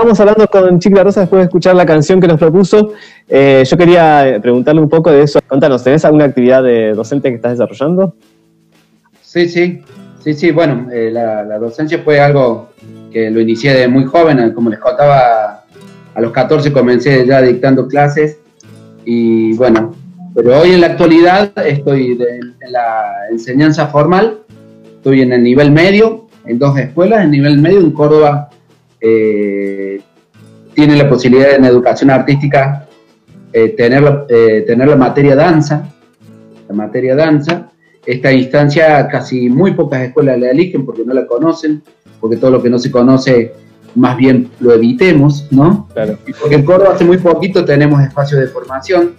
[0.01, 2.95] Estábamos hablando con Chiqui Rosa después de escuchar la canción que nos propuso.
[3.29, 5.41] Eh, yo quería eh, preguntarle un poco de eso.
[5.47, 8.15] Contanos, ¿tenés alguna actividad de docente que estás desarrollando?
[9.21, 9.83] Sí, sí,
[10.25, 10.53] sí, sí.
[10.53, 12.71] Bueno, eh, la, la docencia fue algo
[13.13, 15.67] que lo inicié de muy joven, como les contaba,
[16.15, 18.39] a los 14 comencé ya dictando clases
[19.05, 19.95] y bueno,
[20.35, 24.39] pero hoy en la actualidad estoy en la enseñanza formal,
[24.97, 28.49] estoy en el nivel medio, en dos escuelas, en nivel medio en Córdoba
[30.81, 32.87] tiene la posibilidad en educación artística
[33.53, 35.87] eh, tener, la- eh, tener la materia danza,
[36.69, 37.69] la materia danza,
[38.07, 41.83] esta instancia casi muy pocas escuelas la eligen porque no la conocen,
[42.19, 43.53] porque todo lo que no se conoce
[43.95, 45.87] más bien lo evitemos, ¿no?
[45.93, 46.17] Claro.
[46.41, 49.13] Porque en Córdoba hace muy poquito tenemos espacios de formación.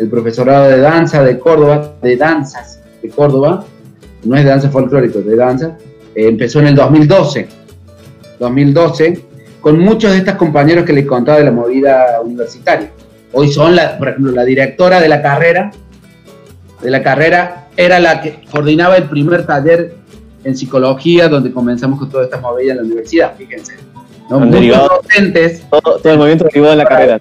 [0.00, 3.64] El profesorado de danza de Córdoba, de danzas de Córdoba,
[4.24, 5.76] no es de danza folclórica, de danza,
[6.16, 7.46] eh, empezó en el 2012.
[8.40, 9.24] 2012,
[9.66, 12.88] con muchos de estos compañeros que les contaba de la movida universitaria.
[13.32, 15.72] Hoy son, la, por ejemplo, la directora de la carrera,
[16.80, 19.96] de la carrera, era la que coordinaba el primer taller
[20.44, 23.72] en psicología donde comenzamos con toda esta movida en la universidad, fíjense.
[24.30, 24.38] ¿no?
[24.38, 27.20] Muchos derivado- docentes Todo, todo el movimiento derivado en la carrera.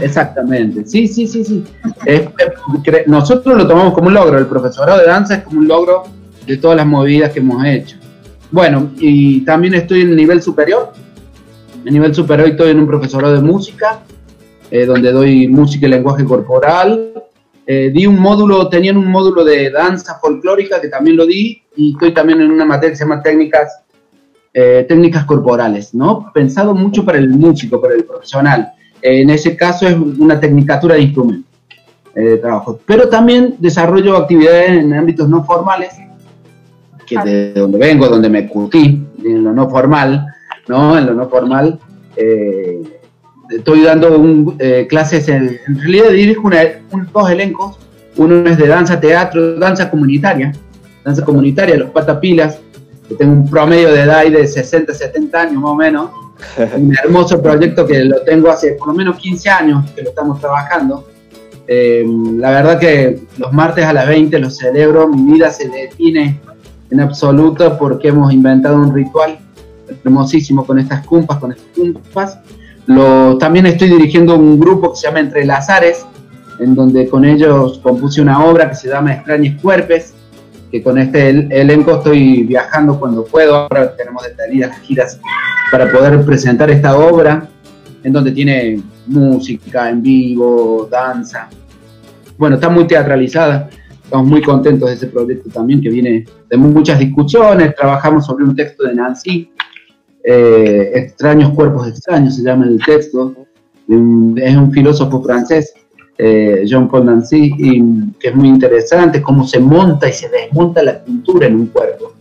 [0.00, 1.64] Exactamente, sí, sí, sí, sí.
[2.06, 2.52] Es- es-
[2.82, 6.04] cre- nosotros lo tomamos como un logro, el profesorado de danza es como un logro
[6.46, 7.98] de todas las movidas que hemos hecho.
[8.50, 10.92] Bueno, y también estoy en el nivel superior.
[11.84, 14.00] En nivel superior estoy en un profesorado de música,
[14.70, 17.12] eh, donde doy música y lenguaje corporal.
[17.66, 21.92] Eh, di un módulo, tenían un módulo de danza folclórica que también lo di, y
[21.92, 23.82] estoy también en una materia que se llama técnicas,
[24.52, 26.30] eh, técnicas corporales, ¿no?
[26.32, 28.72] Pensado mucho para el músico, para el profesional.
[29.00, 31.48] En ese caso es una tecnicatura de instrumento
[32.14, 32.80] eh, de trabajo.
[32.84, 35.94] Pero también desarrollo actividades en ámbitos no formales,
[37.06, 40.26] que de donde vengo, donde me curtí, en lo no formal,
[40.68, 40.96] ¿no?
[40.98, 41.78] En lo no formal.
[42.16, 42.82] eh,
[43.50, 47.78] estoy dando un, eh, clases, en, en realidad dirijo una- un- dos elencos.
[48.16, 50.52] Uno es de danza, teatro, danza comunitaria.
[51.04, 52.58] Danza comunitaria, los patapilas,
[53.08, 56.10] que tengo un promedio de edad de 60, 70 años más o menos
[56.76, 60.40] un hermoso proyecto que lo tengo hace por lo menos 15 años que lo estamos
[60.40, 61.06] trabajando.
[61.66, 62.04] Eh,
[62.36, 66.40] la verdad que los martes a las 20 los celebro, mi vida se detiene
[66.90, 69.38] en absoluto porque hemos inventado un ritual
[70.04, 72.38] hermosísimo con estas cumpas, con estas cumpas.
[72.86, 76.06] Lo, también estoy dirigiendo un grupo que se llama Entre Lazares,
[76.58, 80.14] en donde con ellos compuse una obra que se llama Extraños Cuerpes,
[80.70, 85.20] que con este el- elenco estoy viajando cuando puedo, ahora tenemos detenidas giras
[85.70, 87.48] para poder presentar esta obra,
[88.02, 91.48] en donde tiene música en vivo, danza.
[92.36, 93.68] Bueno, está muy teatralizada,
[94.02, 98.54] estamos muy contentos de ese proyecto también, que viene de muchas discusiones, trabajamos sobre un
[98.54, 99.50] texto de Nancy,
[100.30, 103.34] eh, Extraños Cuerpos Extraños se llama el texto,
[103.88, 105.72] un- es un filósofo francés,
[106.18, 107.82] eh, Jean-Paul Nancy, y
[108.20, 112.12] que es muy interesante cómo se monta y se desmonta la cultura en un cuerpo,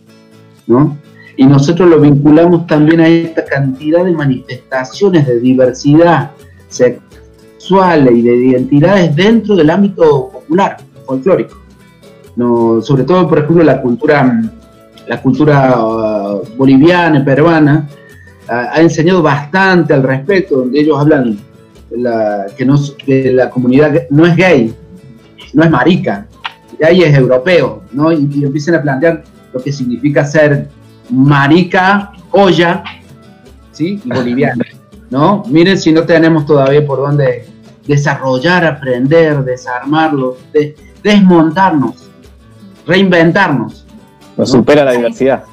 [0.68, 0.98] ¿no?
[1.36, 6.32] Y nosotros lo vinculamos también a esta cantidad de manifestaciones de diversidad
[6.70, 11.58] sexual y de identidades dentro del ámbito popular, folclórico.
[12.36, 14.42] No, sobre todo, por ejemplo, la cultura,
[15.08, 16.27] la cultura
[16.58, 17.88] boliviana, peruana,
[18.50, 21.38] ha enseñado bastante al respecto, donde ellos hablan
[21.92, 24.74] la, que, no, que la comunidad no es gay,
[25.54, 26.26] no es marica,
[26.80, 28.12] gay es europeo, ¿no?
[28.12, 29.24] Y, y empiezan a plantear
[29.54, 30.70] lo que significa ser
[31.10, 32.84] marica, olla,
[33.72, 34.00] ¿sí?
[34.04, 34.64] Y boliviana,
[35.10, 35.44] ¿no?
[35.48, 37.46] Miren si no tenemos todavía por dónde
[37.86, 42.10] desarrollar, aprender, desarmarlo, de- desmontarnos,
[42.86, 43.86] reinventarnos.
[44.38, 45.44] Nos supera la diversidad.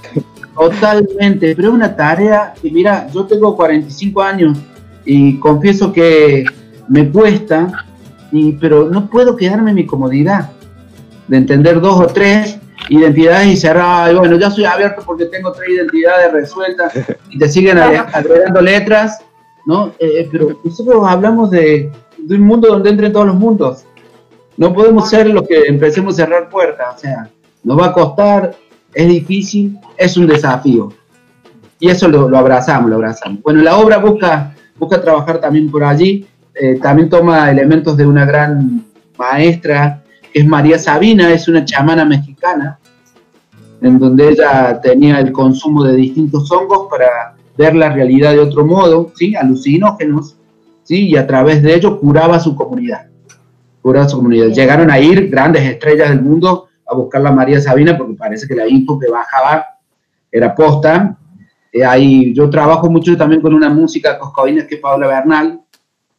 [0.55, 4.59] Totalmente, pero es una tarea que, mira, yo tengo 45 años
[5.05, 6.45] y confieso que
[6.89, 7.85] me cuesta,
[8.31, 10.51] y, pero no puedo quedarme en mi comodidad
[11.29, 15.53] de entender dos o tres identidades y cerrar, "Ay, bueno, ya soy abierto porque tengo
[15.53, 16.93] tres identidades resueltas
[17.31, 19.21] y te siguen agre- agregando letras,
[19.67, 19.93] ¿no?
[19.99, 23.85] Eh, pero nosotros hablamos de, de un mundo donde entren todos los mundos.
[24.57, 27.29] No podemos ser los que empecemos a cerrar puertas, o sea,
[27.65, 28.55] nos va a costar,
[28.95, 30.93] es difícil, es un desafío.
[31.81, 33.43] Y eso lo, lo abrazamos, lo abrazamos.
[33.43, 38.25] Bueno, la obra busca, busca trabajar también por allí, eh, también toma elementos de una
[38.25, 38.85] gran
[39.19, 40.03] maestra,
[40.33, 42.79] que es María Sabina, es una chamana mexicana,
[43.81, 48.65] en donde ella tenía el consumo de distintos hongos para ver la realidad de otro
[48.65, 49.35] modo, ¿sí?
[49.35, 50.37] alucinógenos,
[50.85, 51.09] ¿sí?
[51.09, 53.09] y a través de ello curaba su comunidad.
[53.83, 54.49] Curaba su comunidad.
[54.49, 58.55] Llegaron a ir grandes estrellas del mundo a buscar la María Sabina porque parece que
[58.55, 59.67] la info que bajaba
[60.31, 61.17] era posta.
[61.73, 65.61] Eh, ahí, yo trabajo mucho también con una música coscovina que es Paola Bernal,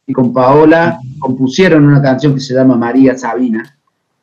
[0.06, 3.76] y con Paola compusieron una canción que se llama María Sabina,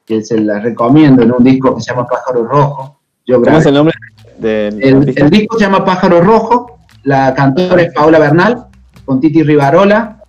[0.06, 3.00] que se la recomiendo en un disco que se llama Pájaro Rojo.
[3.26, 3.94] Yo ¿Cómo grabé es el nombre
[4.40, 8.66] del el, disco se llama Pájaro Rojo, la cantora es Paola Bernal,
[9.06, 10.22] con Titi Rivarola.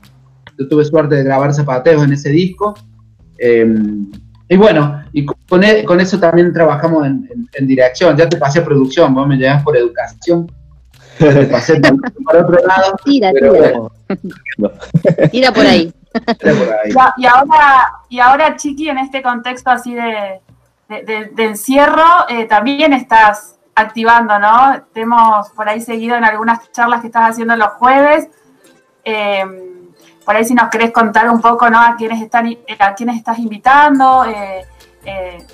[0.58, 2.74] Yo tuve suerte de grabar zapateos en ese disco.
[3.38, 3.66] Eh,
[4.54, 8.16] y bueno, y con, e- con eso también trabajamos en, en- en dirección.
[8.16, 10.46] Ya te pasé producción, vos me llevas por educación.
[11.18, 11.80] Te pasé
[12.24, 12.94] por, otro lado.
[13.04, 13.90] Tira, Pero tira, bueno,
[15.32, 15.92] tira por ahí.
[16.40, 16.92] era por ahí.
[17.16, 20.40] Y, ahora, y ahora, Chiqui, en este contexto así de,
[20.88, 24.84] de- de- de encierro, eh, también estás activando, ¿no?
[24.92, 28.28] Te hemos por ahí seguido en algunas charlas que estás haciendo los jueves.
[29.04, 29.44] Eh,
[30.24, 31.80] por ahí si nos querés contar un poco, ¿no?
[31.80, 34.64] A quiénes están, a quiénes estás invitando, eh,
[35.04, 35.46] eh,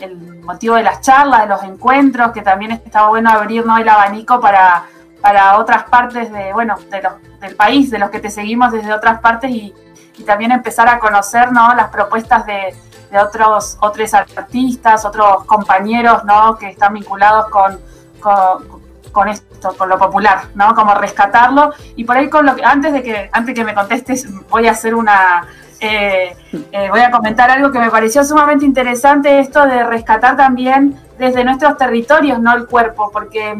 [0.00, 4.40] el, motivo de las charlas, de los encuentros, que también está bueno abrir el abanico
[4.40, 4.84] para,
[5.20, 8.92] para otras partes de, bueno, de los, del país, de los que te seguimos desde
[8.92, 9.74] otras partes y,
[10.18, 11.74] y también empezar a conocer ¿no?
[11.74, 12.74] las propuestas de,
[13.10, 16.56] de, otros, otros artistas, otros compañeros ¿no?
[16.56, 17.80] que están vinculados con,
[18.20, 18.82] con,
[19.12, 20.74] con, esto, con lo popular, ¿no?
[20.74, 21.72] Como rescatarlo.
[21.96, 24.72] Y por ahí con lo que, antes de que, antes que me contestes, voy a
[24.72, 25.46] hacer una
[25.80, 26.34] eh,
[26.72, 31.44] eh, voy a comentar algo que me pareció sumamente interesante, esto de rescatar también desde
[31.44, 33.54] nuestros territorios, no el cuerpo, porque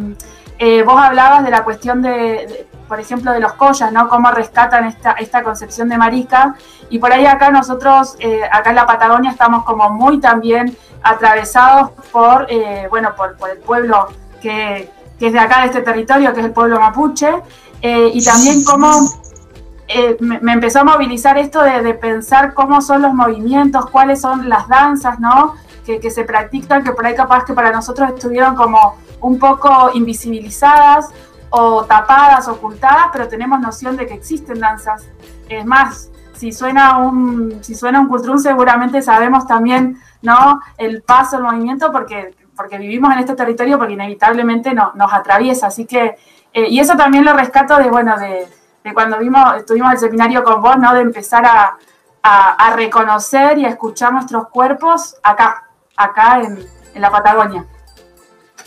[0.58, 4.08] eh, vos hablabas de la cuestión de, por ejemplo, de los collas, ¿no?
[4.08, 6.54] Cómo rescatan esta, esta concepción de marica.
[6.88, 8.16] Y por ahí acá nosotros,
[8.50, 12.46] acá en la Patagonia, estamos como muy también atravesados por,
[12.88, 14.08] bueno, por, por, el pueblo
[14.40, 17.28] que, que, es de acá, de este territorio, que es el pueblo mapuche.
[17.82, 18.90] Eh, y también cómo
[19.88, 24.20] eh, me, me, empezó a movilizar esto de, de, pensar cómo son los movimientos, cuáles
[24.20, 25.54] son las danzas, ¿no?
[25.84, 29.90] Que, que, se practican, que por ahí capaz que para nosotros estuvieron como un poco
[29.94, 31.10] invisibilizadas
[31.50, 35.06] o tapadas, ocultadas, pero tenemos noción de que existen danzas.
[35.48, 40.60] Es más, si suena un, si suena un cultrún, seguramente sabemos también, ¿no?
[40.76, 45.68] El paso, el movimiento, porque, porque vivimos en este territorio, porque inevitablemente no, nos atraviesa.
[45.68, 46.16] Así que,
[46.52, 48.48] eh, y eso también lo rescato de, bueno, de
[48.86, 50.94] de cuando vimos, estuvimos el seminario con vos, ¿no?
[50.94, 51.76] De empezar a,
[52.22, 55.64] a, a reconocer y a escuchar nuestros cuerpos acá,
[55.96, 56.56] acá en,
[56.94, 57.64] en, la Patagonia.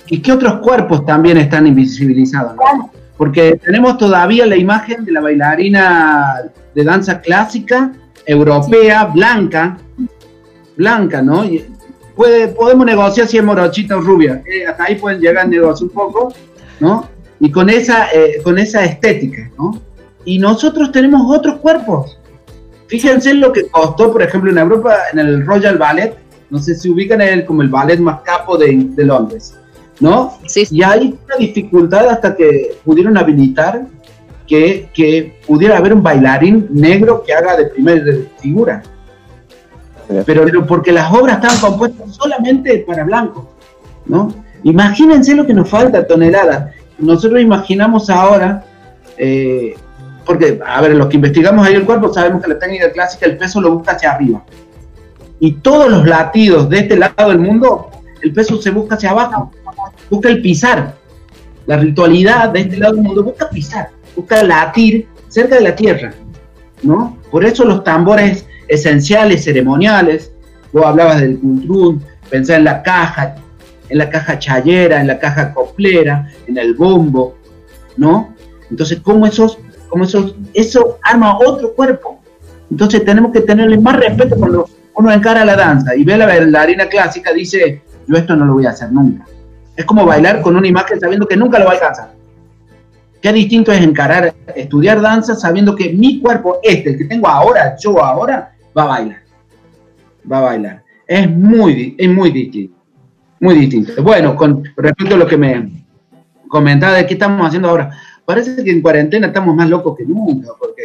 [0.07, 2.53] ¿Y qué otros cuerpos también están invisibilizados?
[2.53, 2.91] ¿no?
[3.15, 6.41] Porque tenemos todavía la imagen de la bailarina
[6.75, 7.93] de danza clásica,
[8.25, 9.11] europea, sí.
[9.13, 9.77] blanca,
[10.75, 11.45] blanca, ¿no?
[11.45, 11.65] Y
[12.19, 15.87] puede, podemos negociar si es morochita o rubia, eh, hasta ahí pueden llegar a negociar
[15.87, 16.33] un poco,
[16.81, 17.07] ¿no?
[17.39, 19.81] Y con esa, eh, con esa estética, ¿no?
[20.25, 22.19] y nosotros tenemos otros cuerpos.
[22.87, 26.13] Fíjense lo que costó, por ejemplo, en Europa, en el Royal Ballet,
[26.49, 28.67] no sé si ubican el, como el ballet más capo de,
[28.97, 29.55] de Londres,
[30.01, 30.37] ¿no?
[30.45, 30.67] Sí.
[30.71, 33.85] Y hay una dificultad hasta que pudieron habilitar
[34.45, 38.03] que, que, pudiera haber un bailarín negro que haga de primera
[38.41, 38.83] figura.
[40.25, 43.45] Pero, pero porque las obras están compuestas solamente para blancos,
[44.05, 44.33] ¿no?
[44.63, 46.73] Imagínense lo que nos falta, toneladas.
[46.97, 48.65] Nosotros imaginamos ahora
[49.17, 49.75] eh,
[50.25, 53.37] porque, a ver, los que investigamos ahí el cuerpo sabemos que la técnica clásica el
[53.37, 54.43] peso lo busca hacia arriba.
[55.39, 57.89] Y todos los latidos de este lado del mundo,
[58.21, 59.51] el peso se busca hacia abajo.
[60.09, 60.95] Busca el pisar.
[61.65, 66.13] La ritualidad de este lado del mundo busca pisar, busca latir cerca de la tierra.
[66.81, 67.17] ¿no?
[67.31, 70.31] Por eso los tambores esenciales, ceremoniales,
[70.71, 73.35] vos hablabas del cultrún, pensá en la caja,
[73.89, 77.35] en la caja chayera, en la caja coplera, en el bombo,
[77.97, 78.35] ¿no?
[78.69, 79.57] Entonces, ¿cómo esos
[79.89, 82.19] como eso, eso arma otro cuerpo.
[82.71, 86.87] Entonces tenemos que tenerle más respeto cuando uno encara la danza y ve la bailarina
[86.87, 89.25] clásica, dice, yo esto no lo voy a hacer nunca.
[89.75, 92.11] Es como bailar con una imagen sabiendo que nunca lo va a alcanzar.
[93.21, 97.75] Qué distinto es encarar, estudiar danza sabiendo que mi cuerpo, este, el que tengo ahora,
[97.77, 99.21] yo ahora, va a bailar.
[100.31, 100.83] Va a bailar.
[101.07, 102.77] Es muy, es muy distinto.
[103.39, 104.03] Muy distinto.
[104.03, 105.85] Bueno, con respecto a lo que me
[106.47, 107.91] comentaba de qué estamos haciendo ahora
[108.29, 110.83] parece que en cuarentena estamos más locos que nunca, porque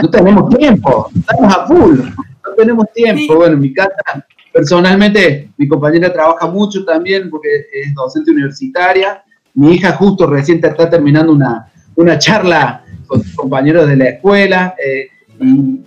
[0.00, 3.36] no tenemos tiempo, estamos a full, no tenemos tiempo.
[3.36, 9.22] Bueno, en mi casa, personalmente, mi compañera trabaja mucho también porque es docente universitaria.
[9.52, 14.74] Mi hija justo recién está terminando una, una charla con sus compañeros de la escuela.
[14.82, 15.10] Eh,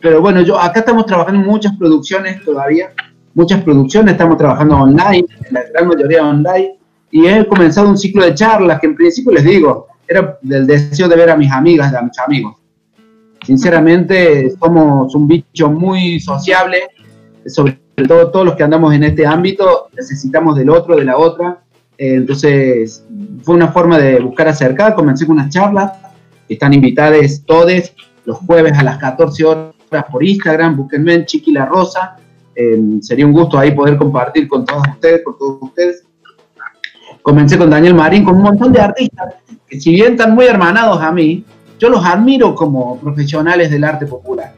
[0.02, 2.90] pero bueno, yo acá estamos trabajando en muchas producciones todavía,
[3.34, 6.78] muchas producciones, estamos trabajando online, en la gran mayoría online,
[7.12, 11.08] y he comenzado un ciclo de charlas que en principio les digo, era del deseo
[11.08, 12.56] de ver a mis amigas, a mis amigos.
[13.46, 16.80] Sinceramente, somos un bicho muy sociable,
[17.46, 17.78] sobre
[18.08, 21.60] todo todos los que andamos en este ámbito, necesitamos del otro, de la otra.
[21.98, 23.06] Eh, entonces,
[23.44, 25.92] fue una forma de buscar acercar, comencé con unas charlas,
[26.50, 27.94] están invitadas todos
[28.26, 32.18] los jueves a las 14 horas por Instagram, búsquenme en Chiqui La Rosa,
[32.56, 36.04] eh, sería un gusto ahí poder compartir con todos ustedes, con todos ustedes.
[37.22, 39.36] Comencé con Daniel Marín, con un montón de artistas
[39.68, 41.44] que si bien están muy hermanados a mí,
[41.80, 44.54] yo los admiro como profesionales del arte popular.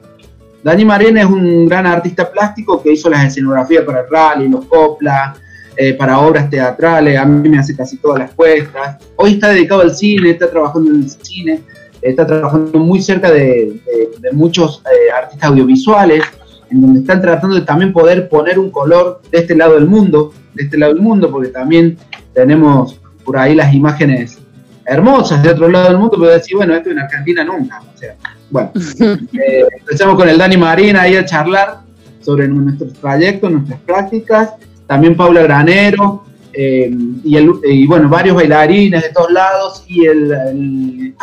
[0.63, 4.65] Dani Marín es un gran artista plástico que hizo las escenografías para el rally, los
[4.65, 5.37] coplas,
[5.77, 8.97] eh, para obras teatrales, a mí me hace casi todas las puestas.
[9.15, 11.61] Hoy está dedicado al cine, está trabajando en el cine,
[12.09, 16.23] está trabajando muy cerca de, de, de muchos eh, artistas audiovisuales.
[16.69, 20.33] en donde están tratando de también poder poner un color de este lado del mundo,
[20.53, 21.97] de este lado del mundo, porque también
[22.33, 24.39] tenemos por ahí las imágenes
[24.85, 27.81] hermosas de otro lado del mundo, pero decir, bueno, esto en Argentina nunca.
[27.93, 28.15] O sea,
[28.49, 31.79] bueno, eh, empezamos con el Dani Marina ahí a charlar
[32.21, 34.53] sobre nuestros trayectos, nuestras prácticas,
[34.87, 36.89] también Paula Granero, eh,
[37.23, 41.13] y, el, y, bueno, varios bailarines de todos lados, y el, el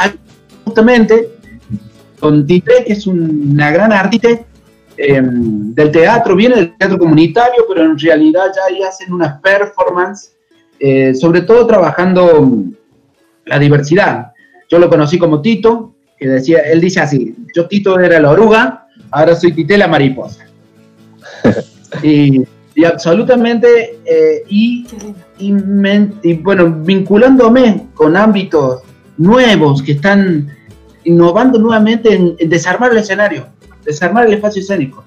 [0.73, 1.29] justamente
[2.19, 4.29] con Tite, que es una gran artista
[4.97, 10.33] eh, del teatro, viene del teatro comunitario, pero en realidad ya ahí hacen unas performance,
[10.81, 12.49] eh, sobre todo trabajando
[13.45, 14.33] la diversidad.
[14.71, 18.87] Yo lo conocí como Tito, que decía, él dice así, yo Tito era la oruga,
[19.11, 20.47] ahora soy Tite la mariposa.
[22.03, 22.41] y,
[22.75, 24.87] y, absolutamente, eh, y,
[25.39, 28.83] y, me, y, bueno, vinculándome con ámbitos
[29.19, 30.49] nuevos que están
[31.05, 33.47] innovando nuevamente en, desarmar el escenario,
[33.85, 35.05] desarmar el espacio escénico,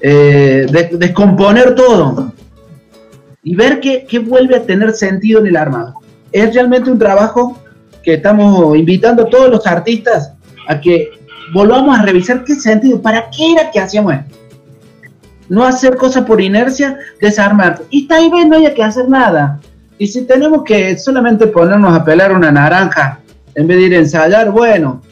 [0.00, 2.32] eh, de, descomponer todo
[3.42, 5.94] y ver qué, qué vuelve a tener sentido en el armado.
[6.32, 7.58] Es realmente un trabajo
[8.02, 10.32] que estamos invitando a todos los artistas
[10.66, 11.10] a que
[11.52, 14.36] volvamos a revisar qué sentido, para qué era que hacíamos esto.
[15.48, 17.80] No hacer cosas por inercia, desarmar.
[17.90, 19.60] Y tal vez no haya que hacer nada.
[19.96, 23.20] Y si tenemos que solamente ponernos a pelar una naranja
[23.54, 25.02] en vez de ir a ensayar, bueno,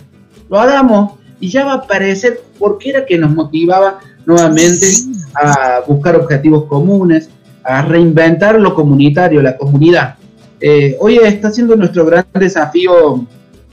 [0.49, 4.87] lo hagamos y ya va a aparecer por qué era que nos motivaba nuevamente
[5.35, 7.29] a buscar objetivos comunes,
[7.63, 10.17] a reinventar lo comunitario, la comunidad.
[10.61, 13.27] Eh, hoy está siendo nuestro gran desafío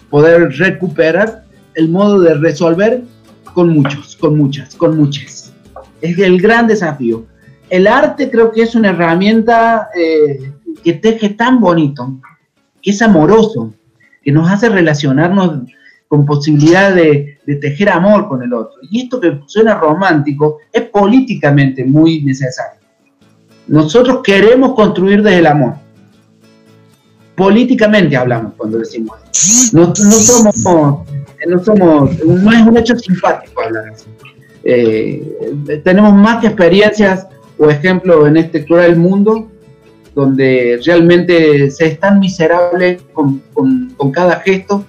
[0.10, 1.44] poder recuperar
[1.76, 3.04] el modo de resolver
[3.54, 5.54] con muchos, con muchas, con muchas.
[6.02, 7.26] Es el gran desafío.
[7.70, 10.52] El arte creo que es una herramienta eh,
[10.84, 12.20] que teje tan bonito,
[12.82, 13.74] que es amoroso,
[14.22, 15.62] que nos hace relacionarnos
[16.14, 18.78] con posibilidad de, de, tejer amor con el otro.
[18.88, 22.80] Y esto que suena romántico es políticamente muy necesario.
[23.66, 25.74] Nosotros queremos construir desde el amor.
[27.36, 29.76] Políticamente hablamos cuando decimos eso.
[29.76, 30.54] No, no somos,
[31.48, 34.06] no somos, no es un hecho simpático hablar así.
[34.64, 37.26] Eh, tenemos más que experiencias
[37.58, 39.50] o ejemplos en este cruel mundo
[40.14, 44.86] donde realmente se es tan miserable con, con, con cada gesto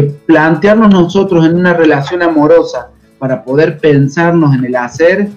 [0.00, 5.28] plantearnos nosotros en una relación amorosa para poder pensarnos en el hacer,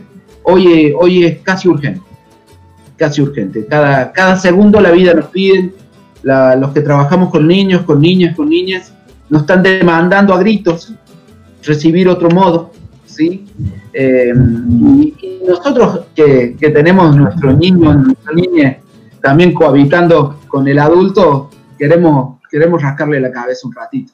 [0.43, 2.01] hoy, hoy es casi urgente,
[2.97, 3.65] casi urgente.
[3.65, 5.73] Cada, cada segundo la vida nos piden,
[6.23, 8.93] la, los que trabajamos con niños, con niñas, con niñas,
[9.29, 10.93] nos están demandando a gritos
[11.63, 12.71] recibir otro modo,
[13.05, 13.45] ¿sí?
[13.93, 18.77] Eh, y, nosotros que, tenemos nuestros niños, nuestra
[19.21, 24.13] también cohabitando con el adulto, queremos, queremos rascarle la cabeza un ratito.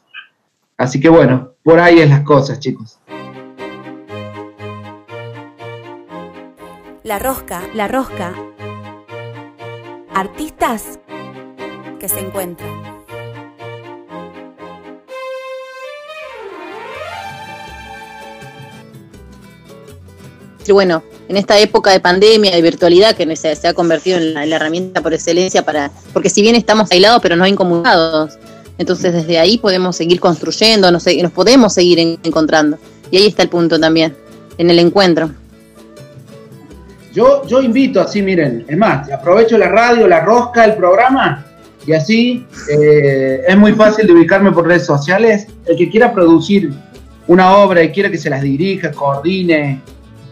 [0.78, 2.99] Así que bueno, por ahí es las cosas, chicos.
[7.03, 8.36] La rosca, la rosca.
[10.13, 10.99] Artistas
[11.99, 12.69] que se encuentran.
[20.69, 24.43] Bueno, en esta época de pandemia, de virtualidad, que se, se ha convertido en la,
[24.43, 28.38] en la, herramienta por excelencia para, porque si bien estamos aislados, pero no incomunicados,
[28.78, 32.78] entonces desde ahí podemos seguir construyendo, nos, nos podemos seguir en, encontrando.
[33.09, 34.15] Y ahí está el punto también,
[34.57, 35.30] en el encuentro.
[37.13, 41.45] Yo, yo invito así, miren, es más, aprovecho la radio, la rosca, el programa,
[41.88, 45.47] y así eh, es muy fácil de ubicarme por redes sociales.
[45.65, 46.71] El que quiera producir
[47.28, 49.82] una obra y quiera que se las dirija, coordine,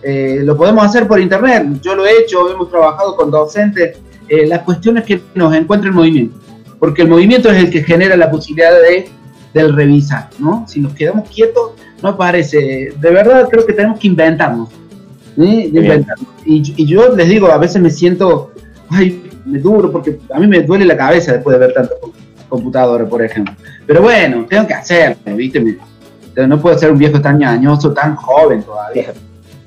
[0.03, 1.79] eh, lo podemos hacer por internet.
[1.81, 3.97] Yo lo he hecho, hemos trabajado con docentes.
[4.27, 6.44] Eh, la cuestión es que nos encuentre el movimiento
[6.79, 9.09] porque el movimiento es el que genera la posibilidad de,
[9.53, 10.65] del revisar, ¿no?
[10.67, 11.71] Si nos quedamos quietos,
[12.01, 12.93] no aparece.
[12.99, 14.69] De verdad creo que tenemos que inventarnos.
[15.37, 16.27] inventarnos.
[16.45, 18.51] Y, y, yo les digo, a veces me siento,
[18.89, 21.95] ay, me duro, porque a mí me duele la cabeza después de ver tanto
[22.49, 23.53] computadores, por ejemplo.
[23.85, 25.77] Pero bueno, tengo que hacerlo, ¿viste?
[26.47, 29.13] No puedo ser un viejo tan ñañoso, tan joven todavía.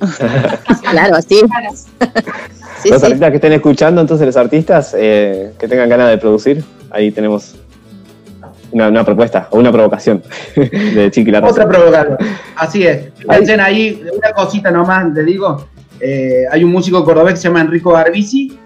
[0.90, 1.40] claro, así.
[2.82, 3.06] sí, los sí.
[3.06, 7.54] artistas que estén escuchando, entonces los artistas eh, que tengan ganas de producir, ahí tenemos
[8.70, 10.22] una, una, propuesta o una provocación
[10.56, 12.18] de Chiqui la Otra provocación,
[12.56, 13.10] así es.
[13.28, 15.68] Piensen ahí, una cosita nomás, les digo,
[16.00, 18.58] eh, hay un músico cordobés que se llama Enrico Barbisi,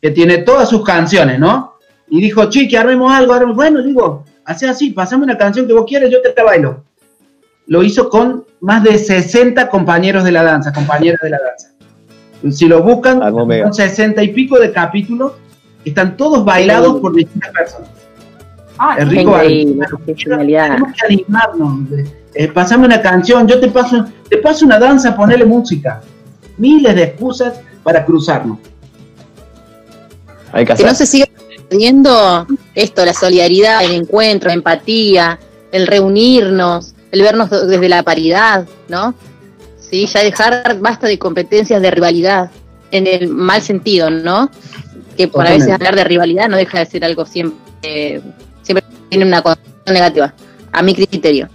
[0.00, 1.74] que tiene todas sus canciones, ¿no?
[2.08, 3.56] Y dijo, Chiqui, armemos algo, armemos.
[3.56, 6.84] bueno, digo, hace así, pasame una canción que vos quieras, yo te, te bailo.
[7.66, 11.70] Lo hizo con más de 60 compañeros de la danza, compañeras de la danza.
[12.50, 15.32] Si lo buscan, son 60 y pico de capítulos
[15.84, 17.90] están todos bailados por distintas personas.
[18.78, 21.88] Ah, es rico Tenemos que animarnos.
[22.34, 26.00] Eh, pasame una canción, yo te paso, te paso una danza, ponele música.
[26.58, 28.58] miles de excusas para cruzarnos.
[30.52, 31.26] Hay que Que no se siga
[31.68, 35.38] perdiendo esto, la solidaridad, el encuentro, la empatía,
[35.72, 39.14] el reunirnos, el vernos desde la paridad, ¿no?
[39.78, 42.50] Sí, ya dejar, basta de competencias de rivalidad,
[42.90, 44.50] en el mal sentido, ¿no?
[45.16, 48.20] Que por a veces hablar de rivalidad no deja de ser algo siempre,
[48.62, 50.34] siempre tiene una connotación negativa,
[50.72, 51.48] a mi criterio.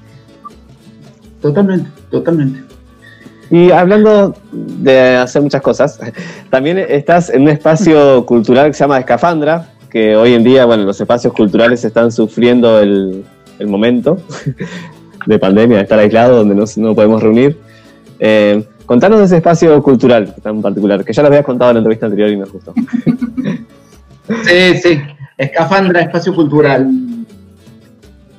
[1.41, 2.69] Totalmente, totalmente.
[3.51, 5.99] Y hablando de hacer muchas cosas,
[6.49, 10.83] también estás en un espacio cultural que se llama Escafandra, que hoy en día, bueno,
[10.83, 13.25] los espacios culturales están sufriendo el,
[13.57, 14.19] el momento
[15.25, 17.57] de pandemia, de estar aislados, donde no, no podemos reunir.
[18.19, 21.79] Eh, contanos de ese espacio cultural tan particular, que ya lo habías contado en la
[21.79, 22.73] entrevista anterior y me gustó.
[24.45, 25.01] Sí, sí.
[25.37, 26.89] Escafandra, espacio cultural.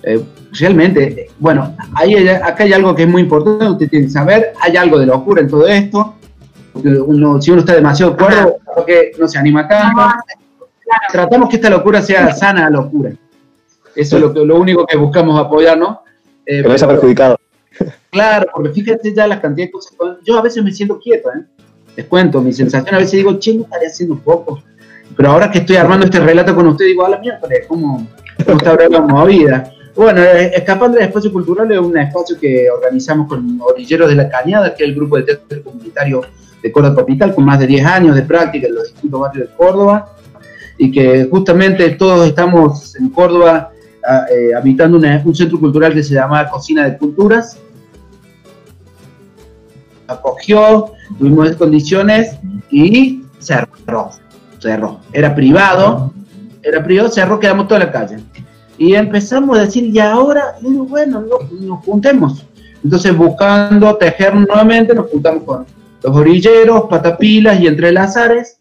[0.02, 0.22] Eh,
[0.52, 4.52] realmente, bueno, ahí hay- acá hay algo que es muy importante, usted tiene que saber,
[4.60, 6.14] hay algo de locura en todo esto.
[6.72, 10.00] porque uno, si uno está demasiado cuerdo, porque no se anima tanto.
[11.10, 13.10] Tratamos que esta locura sea sana locura.
[13.96, 16.02] Eso es lo, que, lo único que buscamos apoyar, ¿no?
[16.46, 17.36] Eh, Que no haya pero- perjudicado.
[18.10, 19.94] Claro, porque fíjate ya la cantidad de cosas.
[20.24, 21.44] Yo a veces me siento quieto, ¿eh?
[21.96, 24.62] Les cuento, mi sensación a veces digo, che, no estaré haciendo poco.
[25.16, 28.06] Pero ahora que estoy armando este relato con usted, digo, a la mierda, ¿cómo,
[28.44, 29.72] cómo está la movida?
[29.94, 34.28] Bueno, eh, Escapando del Espacio Cultural es un espacio que organizamos con Orilleros de la
[34.28, 36.22] Cañada, que es el grupo de teatro comunitario
[36.62, 39.54] de Córdoba Capital, con más de 10 años de práctica en los distintos barrios de
[39.54, 40.12] Córdoba,
[40.78, 43.70] y que justamente todos estamos en Córdoba
[44.06, 47.58] ah, eh, habitando un centro cultural que se llama Cocina de Culturas,
[50.06, 52.36] acogió, tuvimos las condiciones
[52.70, 54.10] y cerró,
[54.60, 55.00] cerró.
[55.12, 56.12] Era privado,
[56.62, 58.18] era privado, cerró, quedamos toda la calle.
[58.78, 62.46] Y empezamos a decir, y ahora, Y bueno, no- nos juntemos.
[62.82, 65.66] Entonces, buscando tejer nuevamente, nos juntamos con
[66.02, 68.56] los orilleros, patapilas y entre Lazares,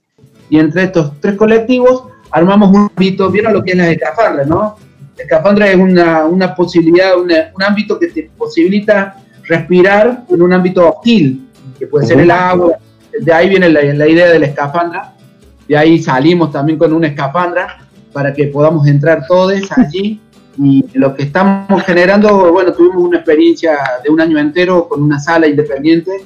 [0.49, 4.75] y entre estos tres colectivos, armamos un ámbito, vieron lo que es la escafandra, ¿no?
[5.17, 10.51] La escafandra es una, una posibilidad, una- un ámbito que te posibilita respirar en un
[10.53, 11.47] ámbito hostil,
[11.77, 12.73] que puede ser el agua,
[13.19, 15.13] de ahí viene la, la idea de la escafandra,
[15.69, 17.77] de ahí salimos también con una escafandra
[18.11, 20.19] para que podamos entrar todos allí
[20.57, 25.19] y lo que estamos generando, bueno, tuvimos una experiencia de un año entero con una
[25.19, 26.25] sala independiente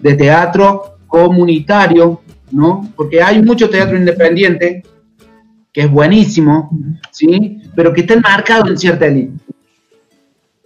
[0.00, 2.92] de teatro comunitario, ¿no?
[2.96, 4.82] Porque hay mucho teatro independiente
[5.72, 6.68] que es buenísimo,
[7.12, 7.62] ¿sí?
[7.76, 9.32] Pero que está enmarcado en cierta élite.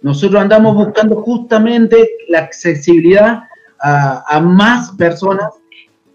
[0.01, 3.43] Nosotros andamos buscando justamente la accesibilidad
[3.79, 5.60] a, a más personas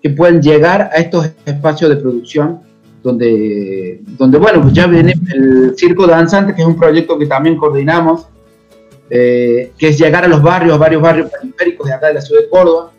[0.08, 2.60] que puedan llegar a estos espacios de producción
[3.02, 7.56] donde, donde bueno, pues ya viene el Circo Danzante, que es un proyecto que también
[7.56, 8.26] coordinamos,
[9.10, 12.42] eh, que es llegar a los barrios, varios barrios periféricos de acá de la ciudad
[12.42, 12.90] de Córdoba,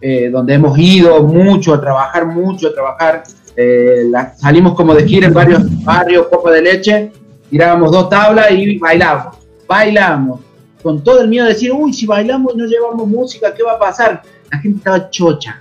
[0.00, 3.22] eh, donde hemos ido mucho a trabajar, mucho a trabajar.
[3.60, 7.10] eh, la- salimos como de gira en varios barrios, copa de leche,
[7.50, 9.36] tirábamos dos tablas y bailamos,
[9.66, 10.40] bailamos,
[10.80, 13.72] con todo el miedo de decir, uy, si bailamos y no llevamos música, ¿qué va
[13.72, 14.22] a pasar?
[14.52, 15.60] La gente estaba chocha,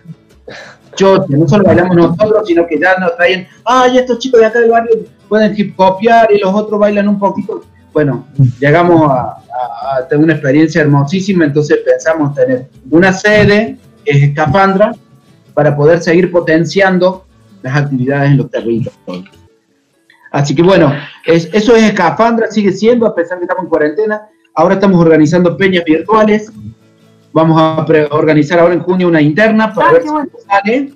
[0.97, 4.59] chocha, no solo bailamos nosotros, sino que ya nos traen, ay, estos chicos de acá
[4.59, 4.95] del barrio
[5.29, 7.63] pueden hip copiar y los otros bailan un poquito.
[7.93, 8.27] Bueno,
[8.59, 14.23] llegamos a, a- a tener una experiencia hermosísima, entonces pensamos tener una sede, que es
[14.23, 14.93] Escafandra,
[15.53, 17.25] para poder seguir potenciando
[17.63, 18.93] las actividades en los territorios.
[20.31, 20.93] Así que bueno,
[21.25, 24.21] es- eso es Escafandra, sigue siendo, a pesar que estamos en cuarentena.
[24.53, 26.51] Ahora estamos organizando peñas virtuales.
[27.37, 30.29] Vamos a pre- organizar ahora en junio una interna para Ah, ver qué si bueno.
[30.49, 30.93] sale.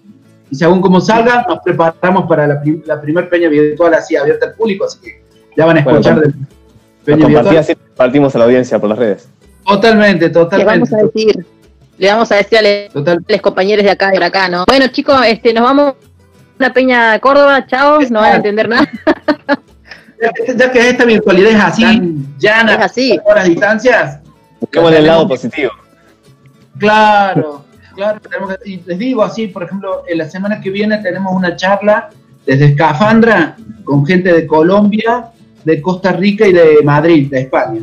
[0.49, 4.47] Y según como salga, nos preparamos para la, prim- la primera peña virtual así abierta
[4.47, 4.85] al público.
[4.85, 5.21] Así que
[5.55, 6.33] ya van a Bueno, escuchar de
[7.05, 7.57] peña virtual.
[7.57, 9.29] así, compartimos a la audiencia por las redes.
[9.67, 10.89] Totalmente, Le totalmente.
[10.89, 11.45] vamos a decir,
[11.99, 14.65] le vamos a decir a los compañeros de acá y de acá, ¿no?
[14.67, 15.95] Bueno, chicos, este, nos vamos a
[16.57, 18.89] una peña de Córdoba, chao, no van a entender nada.
[20.19, 23.19] Ya que, ya que esta virtualidad es así, llana, Es así.
[23.29, 24.19] a las distancias.
[24.59, 25.71] Busquemos el lado positivo.
[26.81, 27.63] Claro,
[27.95, 28.19] claro.
[28.19, 31.55] tenemos que- y les digo así, por ejemplo, en la semana que viene tenemos una
[31.55, 32.09] charla
[32.45, 35.27] desde Escafandra con gente de Colombia,
[35.63, 37.81] de Costa Rica y de Madrid, de España,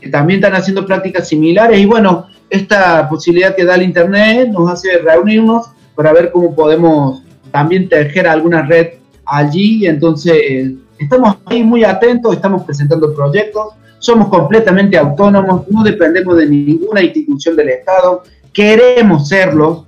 [0.00, 1.78] que también están haciendo prácticas similares.
[1.80, 5.66] Y bueno, esta posibilidad que da el Internet nos hace reunirnos
[5.96, 8.88] para ver cómo podemos también tejer alguna red
[9.24, 9.86] allí.
[9.86, 17.02] Entonces, estamos ahí muy atentos, estamos presentando proyectos, somos completamente autónomos, no dependemos de ninguna
[17.02, 18.22] institución del Estado,
[18.56, 19.86] queremos serlo,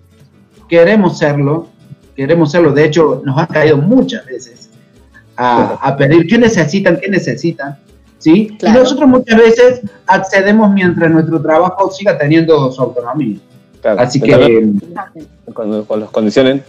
[0.69, 1.69] queremos serlo,
[2.15, 2.73] queremos serlo.
[2.73, 4.69] De hecho, nos han caído muchas veces
[5.39, 7.79] a, a pedir qué necesitan, qué necesitan.
[8.19, 8.49] ¿sí?
[8.59, 8.77] Claro.
[8.77, 13.39] Y nosotros muchas veces accedemos mientras nuestro trabajo siga teniendo su autonomía.
[13.81, 14.33] Claro, Así que
[15.55, 16.63] cuando, cuando los condicionen,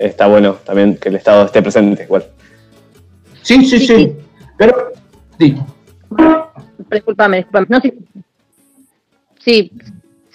[0.00, 2.26] está bueno también que el Estado esté presente igual.
[3.42, 3.96] sí, sí, Sí, sí.
[3.96, 4.12] sí.
[4.58, 4.92] Pero
[5.38, 5.56] sí,
[6.90, 7.66] Disculpame, disculpame.
[7.68, 7.92] No, sí,
[9.38, 9.72] sí,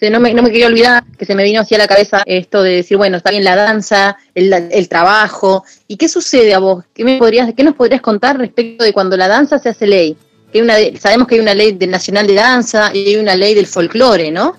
[0.05, 2.61] sí, no, me, no me quería olvidar que se me vino hacia la cabeza esto
[2.63, 5.63] de decir, bueno, está bien la danza, el, el trabajo.
[5.87, 6.83] ¿Y qué sucede a vos?
[6.93, 10.15] ¿Qué, me podrías, ¿Qué nos podrías contar respecto de cuando la danza se hace ley?
[10.51, 13.53] Que una sabemos que hay una ley de- nacional de danza y hay una ley
[13.53, 14.55] del folclore, ¿no?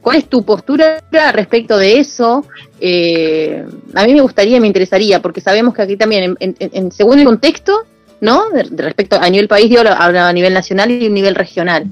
[0.00, 2.46] ¿Cuál es tu postura respecto de eso?
[2.80, 7.26] Eh, a mí me gustaría me interesaría, porque sabemos que aquí también, en, según el
[7.26, 7.84] contexto,
[8.20, 8.44] ¿no?
[8.52, 11.84] Respecto a nivel país, digo, habla a nivel nacional y a nivel regional.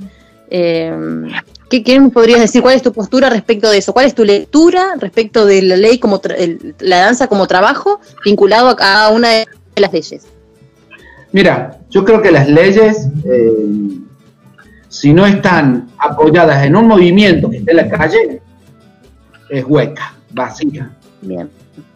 [0.51, 0.91] Eh,
[1.71, 2.63] ¿qué, qué podrías decir?
[2.63, 3.93] ¿Cuál es tu postura respecto de eso?
[3.93, 8.01] ¿Cuál es tu lectura respecto de la ley como tra- el- la danza como trabajo
[8.25, 9.47] vinculado a cada una de
[9.77, 10.27] las leyes?
[11.33, 13.67] Mira, yo creo que las leyes, eh,
[14.89, 18.41] si no están apoyadas en un movimiento que esté en la calle,
[19.51, 20.91] es hueca, vacía.
[21.21, 21.51] Bien.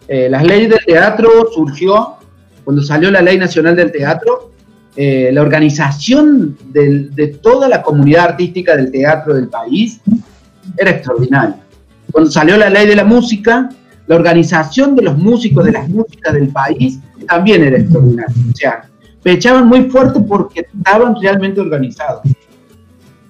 [0.07, 2.15] Eh, las leyes del teatro surgió
[2.63, 4.51] cuando salió la Ley Nacional del Teatro.
[4.95, 9.99] Eh, la organización del- de toda la comunidad artística del teatro del país
[10.77, 11.57] era extraordinaria.
[12.11, 13.69] Cuando salió la Ley de la Música,
[14.05, 18.33] la organización de los músicos de las músicas del país también era extraordinaria.
[18.51, 18.83] O sea,
[19.23, 22.21] pechaban muy fuerte porque estaban realmente organizados.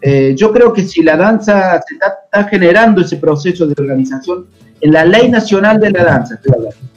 [0.02, 4.48] Eh, yo creo que si la danza se está, está generando ese proceso de organización
[4.82, 6.38] en la Ley Nacional de la Danza,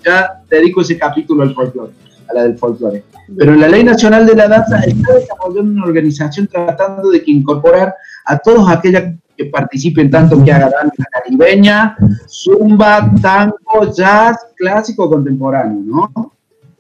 [0.05, 1.93] ya dedico ese capítulo al folclore,
[2.29, 3.05] a la del folclore.
[3.37, 8.39] Pero la Ley Nacional de la Danza está desarrollando una organización tratando de incorporar a
[8.39, 9.03] todos aquellos
[9.37, 11.97] que participen, tanto que hagan danza caribeña,
[12.27, 16.33] zumba, tango, jazz, clásico, contemporáneo, ¿no?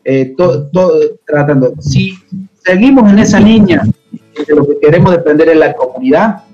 [0.04, 0.34] Eh,
[1.24, 1.74] tratando.
[1.80, 2.14] Si
[2.64, 3.82] seguimos en esa línea
[4.46, 6.44] de lo que queremos defender en la comunidad,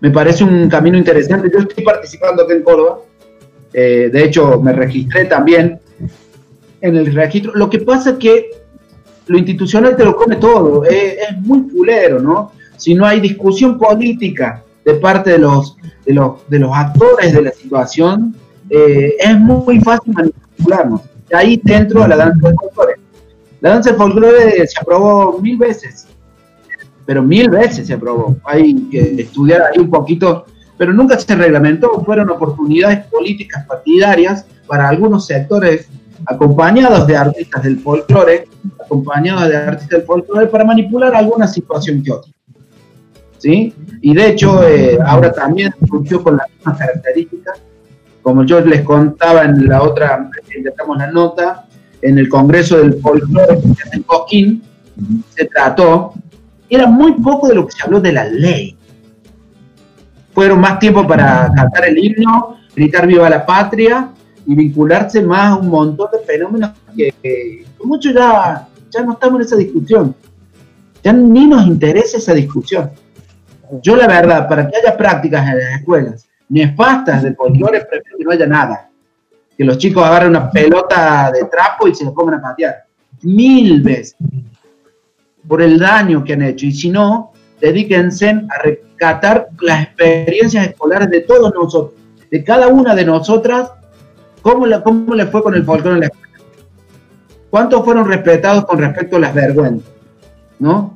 [0.00, 1.50] me parece un camino interesante.
[1.52, 2.98] Yo estoy participando aquí en Córdoba,
[3.72, 5.80] eh, de hecho me registré también
[6.80, 7.54] en el registro.
[7.54, 8.50] Lo que pasa es que
[9.26, 12.52] lo institucional te lo come todo, eh, es muy fulero, ¿no?
[12.76, 17.42] Si no hay discusión política de parte de los, de los, de los actores de
[17.42, 18.36] la situación,
[18.70, 21.02] eh, es muy fácil manipularnos.
[21.32, 22.94] Ahí dentro de la danza del folclore.
[23.60, 26.06] La danza del folclore se aprobó mil veces,
[27.04, 28.36] pero mil veces se aprobó.
[28.44, 30.44] Hay que estudiar ahí un poquito,
[30.76, 32.04] pero nunca se reglamentó.
[32.04, 35.88] Fueron oportunidades políticas partidarias para algunos sectores
[36.24, 38.48] acompañados de artistas del folclore,
[38.84, 42.32] acompañados de artistas del folclore para manipular alguna situación que otra.
[43.38, 43.74] ¿Sí?
[44.00, 47.60] Y de hecho, eh, ahora también surgió con las mismas características.
[48.22, 51.66] Como yo les contaba en la otra, intentamos la nota,
[52.02, 53.58] en el Congreso del Folclore
[53.92, 54.62] en Coquín,
[55.34, 56.14] se trató,
[56.68, 58.76] era muy poco de lo que se habló de la ley.
[60.32, 64.10] Fueron más tiempo para cantar el himno, gritar viva la patria
[64.46, 69.40] y vincularse más a un montón de fenómenos que, que muchos ya, ya no estamos
[69.40, 70.14] en esa discusión.
[71.02, 72.90] Ya ni nos interesa esa discusión.
[73.82, 78.24] Yo la verdad, para que haya prácticas en las escuelas nefastas de folclore, prefiero que
[78.24, 78.90] no haya nada.
[79.56, 82.84] Que los chicos agarren una pelota de trapo y se la pongan a patear.
[83.22, 84.16] Mil veces.
[85.48, 86.66] Por el daño que han hecho.
[86.66, 91.92] Y si no, dedíquense a rescatar las experiencias escolares de todos nosotros,
[92.30, 93.70] de cada una de nosotras,
[94.46, 96.34] cómo, la, cómo le fue con el folclore en la escuela.
[97.50, 99.90] ¿Cuántos fueron respetados con respecto a las vergüenzas?
[100.60, 100.94] ¿No?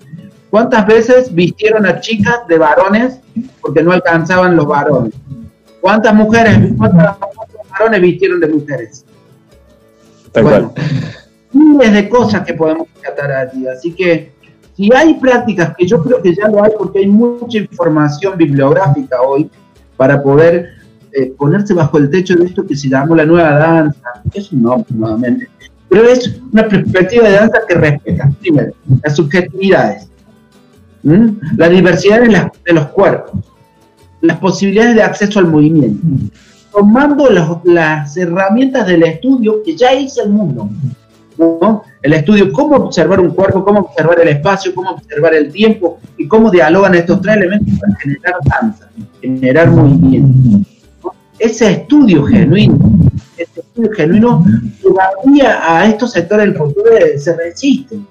[0.51, 3.19] ¿Cuántas veces vistieron a chicas de varones
[3.61, 5.15] porque no alcanzaban los varones?
[5.81, 7.17] ¿Cuántas mujeres, cuántos
[7.73, 9.05] varones vistieron de mujeres?
[10.31, 10.87] Tal Bueno, cual.
[11.53, 13.67] miles de cosas que podemos tratar allí.
[13.67, 14.33] Así que
[14.77, 19.21] si hay prácticas, que yo creo que ya lo hay porque hay mucha información bibliográfica
[19.23, 19.51] hoy
[19.97, 20.80] para poder
[21.13, 24.01] eh, ponerse bajo el techo de esto que se llamó la nueva danza,
[24.35, 25.49] es un nombre nuevamente,
[25.89, 30.09] pero es una perspectiva de danza que respeta, primero, las subjetividades,
[31.05, 31.35] ¿m?
[31.57, 33.33] la diversidad de, las- de los cuerpos,
[34.21, 36.07] las posibilidades de acceso al movimiento,
[36.73, 40.69] tomando los- las herramientas del estudio que ya hizo el mundo.
[41.39, 41.83] ¿no?
[42.03, 46.29] El estudio, cómo observar un cuerpo, cómo observar el espacio, cómo observar el tiempo y
[46.29, 48.91] cómo dialogan estos tres elementos para generar danza,
[49.23, 50.61] generar movimiento.
[51.41, 52.79] Ese estudio genuino,
[53.37, 54.45] ese estudio genuino
[54.81, 58.07] todavía a estos sectores del folclore se resisten.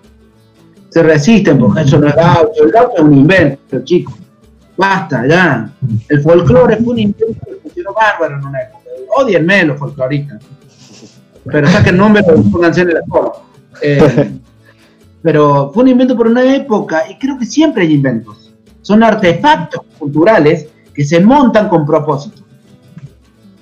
[0.89, 2.63] Se resisten porque eso no es gaucho.
[2.63, 4.15] El gaucho es un invento, chicos.
[4.75, 5.71] Basta, ya.
[6.09, 8.83] El folclore fue un invento que funcionó bárbaro en una época.
[9.15, 10.43] Odienme los folcloristas
[11.45, 13.33] pero saquen nombre y pónganse en el actor.
[13.81, 14.39] Eh,
[15.21, 18.53] pero fue un invento por una época y creo que siempre hay inventos.
[18.81, 22.43] Son artefactos culturales que se montan con propósito.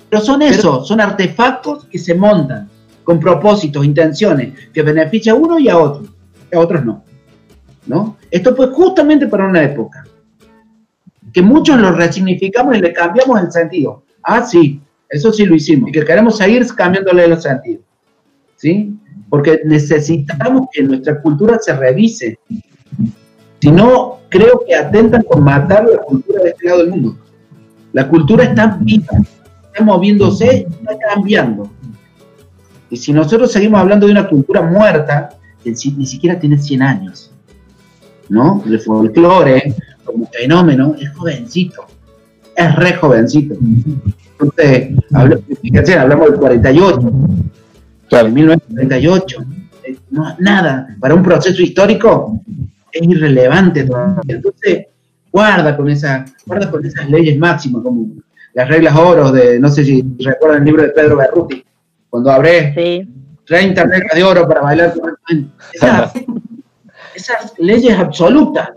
[0.08, 2.68] Pero son eso, son artefactos que se montan
[3.04, 6.08] con propósitos, intenciones, que beneficia a uno y a otro,
[6.52, 7.04] a otros no.
[7.86, 8.16] ¿no?
[8.30, 10.04] Esto fue justamente para una época,
[11.32, 14.02] que muchos lo resignificamos y le cambiamos el sentido.
[14.22, 17.80] Ah, sí, eso sí lo hicimos, y que queremos seguir cambiándole el sentido.
[18.56, 18.94] ¿Sí?
[19.30, 22.38] Porque necesitamos que nuestra cultura se revise.
[23.60, 27.18] Si no, creo que atentan con matar la cultura de este lado del mundo.
[27.92, 29.12] La cultura está viva,
[29.78, 31.70] está moviéndose, está cambiando.
[32.90, 35.30] Y si nosotros seguimos hablando de una cultura muerta,
[35.62, 37.30] que ni siquiera tiene 100 años,
[38.28, 38.62] ¿no?
[38.66, 39.74] El folclore,
[40.04, 41.86] como fenómeno, es jovencito,
[42.56, 43.54] es re jovencito.
[44.32, 44.94] Entonces,
[45.60, 47.12] fíjense, hablamos del 48,
[48.08, 48.30] claro.
[48.30, 49.44] 1948,
[49.84, 52.40] eh, no, nada, para un proceso histórico
[52.90, 53.86] es irrelevante
[54.26, 54.86] Entonces,
[55.30, 58.06] guarda con, esa, guarda con esas leyes máximas, como
[58.54, 61.64] las reglas oro de, no sé si recuerdan el libro de Pedro Berruti,
[62.10, 63.06] cuando abre
[63.46, 64.94] 30 reglas de oro para bailar
[65.72, 66.12] esas,
[67.14, 68.70] esas leyes absolutas,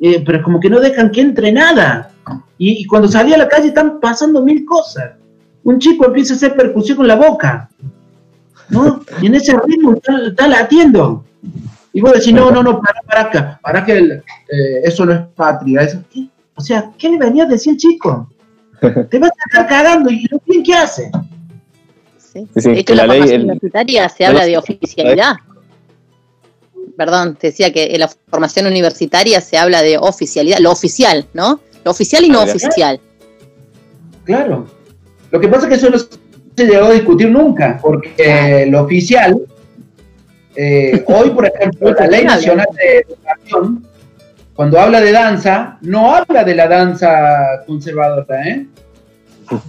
[0.00, 2.10] eh, pero como que no dejan que entre nada.
[2.58, 5.12] Y, cuando salí a la calle están pasando mil cosas.
[5.62, 7.68] Un chico empieza a hacer percusión con la boca,
[8.70, 9.02] ¿no?
[9.20, 11.24] Y en ese ritmo está, latiendo.
[11.92, 15.20] Y vos decís, no, no, no, para, para acá, para que eh, eso no es
[15.34, 15.82] patria.
[15.82, 16.02] Eso,
[16.54, 18.28] O sea, ¿qué le venía a decir el chico?
[19.10, 21.10] Te vas a estar cagando y lo bien que hace.
[22.18, 22.46] Sí.
[22.54, 25.36] de hecho, la, ley universitaria se habla de oficialidad.
[26.96, 31.60] Perdón, te decía que en la formación universitaria se habla de oficialidad, lo oficial, ¿no?
[31.84, 33.00] Lo oficial y no oficial.
[34.24, 34.66] Claro.
[35.30, 39.38] Lo que pasa es que eso no se llegó a discutir nunca, porque lo oficial,
[40.54, 43.86] eh, hoy, por ejemplo, la Ley Nacional de Educación,
[44.56, 48.66] cuando habla de danza, no habla de la danza conservadora, ¿eh?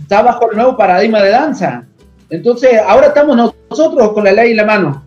[0.02, 1.84] Está bajo el nuevo paradigma de danza.
[2.30, 5.06] Entonces, ahora estamos nosotros con la ley en la mano.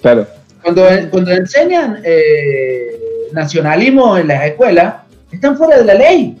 [0.00, 0.26] Claro.
[0.62, 2.98] Cuando, cuando enseñan eh,
[3.32, 4.94] nacionalismo en las escuelas,
[5.30, 6.40] están fuera de la ley.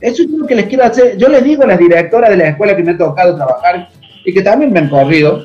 [0.00, 1.16] Eso es lo que les quiero hacer.
[1.16, 3.88] Yo les digo a las directoras de la escuela que me ha tocado trabajar
[4.24, 5.42] y que también me han corrido,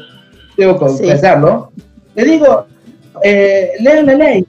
[0.57, 1.72] debo confesarlo,
[2.16, 2.68] les digo,
[3.24, 4.45] eh, lean la ley.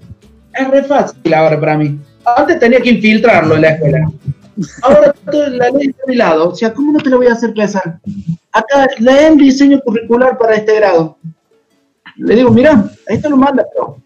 [0.58, 1.98] Es re fácil ahora para mí.
[2.24, 4.10] Antes tenía que infiltrarlo en la escuela.
[4.82, 6.50] Ahora la ley está a mi lado.
[6.50, 7.98] O sea, ¿cómo no te lo voy a hacer pesar?
[8.52, 11.18] Acá leen diseño curricular para este grado.
[12.16, 13.98] Le digo, mira, esto lo manda, pero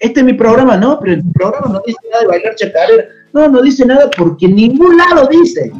[0.00, 3.04] este es mi programa, no, pero el programa no dice nada de bailar chacarera.
[3.32, 5.72] No, no dice nada porque en ningún lado dice.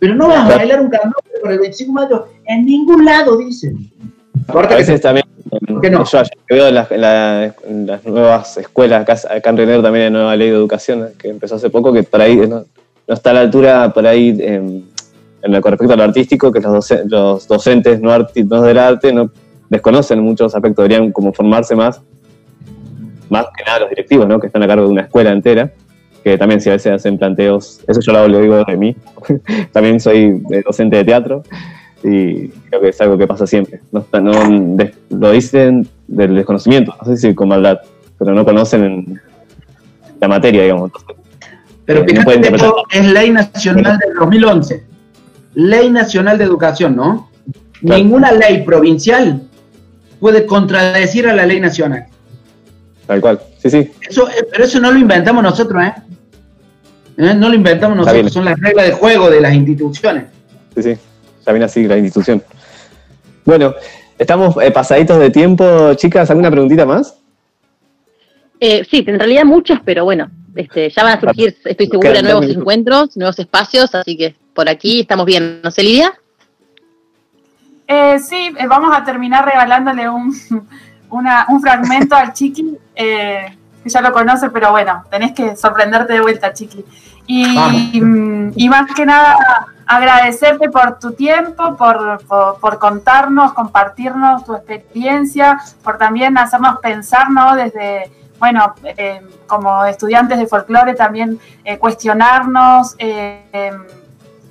[0.00, 3.36] Pero no vas a bailar un carnaval por el 25 de mayo, en ningún lado
[3.36, 3.72] dice.
[4.48, 5.21] A veces también,
[5.82, 6.04] ¿Qué no?
[6.04, 10.56] yo veo en, las nuevas escuelas, acá, acá en Renero también hay nueva ley de
[10.56, 12.64] educación que empezó hace poco, que por ahí no,
[13.06, 14.86] está a la altura, por ahí, en,
[15.42, 19.12] en lo con respecto a lo artístico, que los, los docentes no, no del arte
[19.12, 19.30] no
[19.68, 22.00] desconocen muchos aspectos, deberían como formarse más
[23.32, 24.38] más que nada los directivos, ¿no?
[24.38, 25.72] Que están a cargo de una escuela entera,
[26.22, 28.94] que también si a veces hacen planteos, eso yo lo, digo de mí,
[29.72, 31.42] también soy docente de teatro
[32.02, 33.80] y creo que es algo que pasa siempre.
[33.90, 34.00] No,
[35.10, 37.78] lo dicen del desconocimiento, no sé si con maldad,
[38.18, 39.20] pero no conocen
[40.20, 40.90] la materia, digamos.
[41.84, 44.84] Pero fíjate que esto es ley nacional del 2011,
[45.54, 47.30] ley nacional de educación, ¿no?
[47.80, 49.42] Ninguna ley provincial
[50.20, 52.06] puede contradecir a la ley nacional.
[53.06, 53.90] Tal cual, sí, sí.
[54.08, 55.94] Eso, eh, pero eso no lo inventamos nosotros, ¿eh?
[57.16, 57.34] ¿Eh?
[57.34, 60.24] No lo inventamos nosotros, son las reglas de juego de las instituciones.
[60.76, 60.96] Sí, sí,
[61.50, 62.42] viene así la institución.
[63.44, 63.74] Bueno,
[64.18, 67.18] estamos eh, pasaditos de tiempo, chicas, ¿alguna preguntita más?
[68.60, 73.16] sí, en realidad muchas, pero bueno, este, ya van a surgir, estoy segura, nuevos encuentros,
[73.16, 75.60] nuevos espacios, así que por aquí estamos bien.
[75.64, 76.12] ¿No sé, Lidia?
[78.24, 80.32] sí, vamos a terminar regalándole un,
[81.48, 86.20] un fragmento al Chiqui, eh, que ya lo conoce, pero bueno, tenés que sorprenderte de
[86.20, 86.84] vuelta, Chiqui.
[87.26, 89.36] Y, más que nada,
[89.86, 97.54] agradecerte por tu tiempo, por, contarnos, compartirnos tu experiencia, por también hacernos pensar, ¿no?
[97.54, 103.84] Desde, bueno, eh, como estudiantes de folclore, también eh, cuestionarnos, em,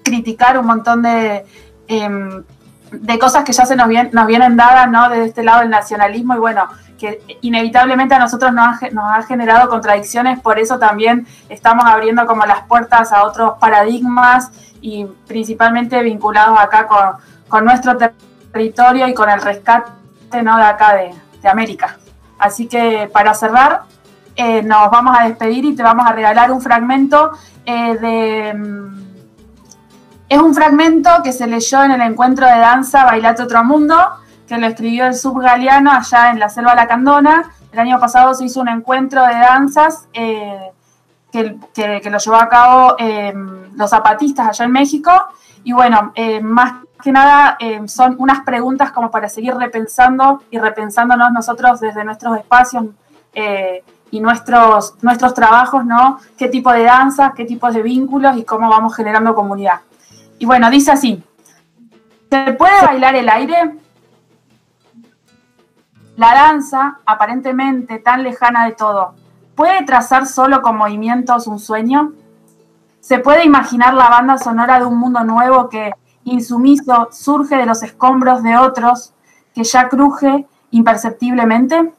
[0.04, 1.46] criticar un montón de
[1.88, 2.44] em,
[2.92, 5.10] de cosas que ya se nos, nos vienen dadas, ¿no?
[5.10, 6.68] Desde este lado del nacionalismo y bueno,
[7.02, 12.62] que inevitablemente a nosotros nos, ha generado contradicciones, por eso también estamos abriendo como las
[12.68, 16.88] puertas a otros paradigmas y principalmente vinculados acá
[17.50, 19.92] con, nuestro territorio y con el rescate,
[20.44, 20.58] ¿no?
[20.58, 21.98] De acá de, América.
[22.38, 23.82] Así que para cerrar,
[24.36, 27.32] eh, nos vamos a despedir y te vamos a regalar un fragmento
[27.66, 28.92] eh, de
[30.32, 33.98] es un fragmento que se leyó en el encuentro de danza Bailate Otro Mundo,
[34.52, 37.52] que lo escribió el subgaleano allá en la selva lacandona.
[37.72, 40.72] El año pasado se hizo un encuentro de danzas eh,
[41.32, 43.34] que, que- lo llevó a cabo eh,
[43.78, 45.10] los zapatistas allá en México.
[45.64, 50.60] Y bueno, eh, más que nada eh, son unas preguntas como para seguir repensando y
[50.60, 52.88] repensándonos nosotros desde nuestros espacios
[53.34, 56.20] eh, y nuestros, nuestros trabajos, ¿no?
[56.38, 59.80] ¿Qué tipo de danzas, qué tipos de vínculos y cómo vamos generando comunidad?
[60.40, 61.24] Y bueno, dice así,
[62.30, 63.78] ¿se puede bailar el aire?
[66.18, 69.16] La danza, aparentemente tan lejana de todo,
[69.56, 72.14] ¿puede trazar solo con movimientos un sueño?
[73.00, 75.92] ¿Se puede imaginar la banda sonora de un mundo nuevo que,
[76.24, 79.14] insumiso, surge de los escombros de otros,
[79.56, 81.94] que ya cruje imperceptiblemente?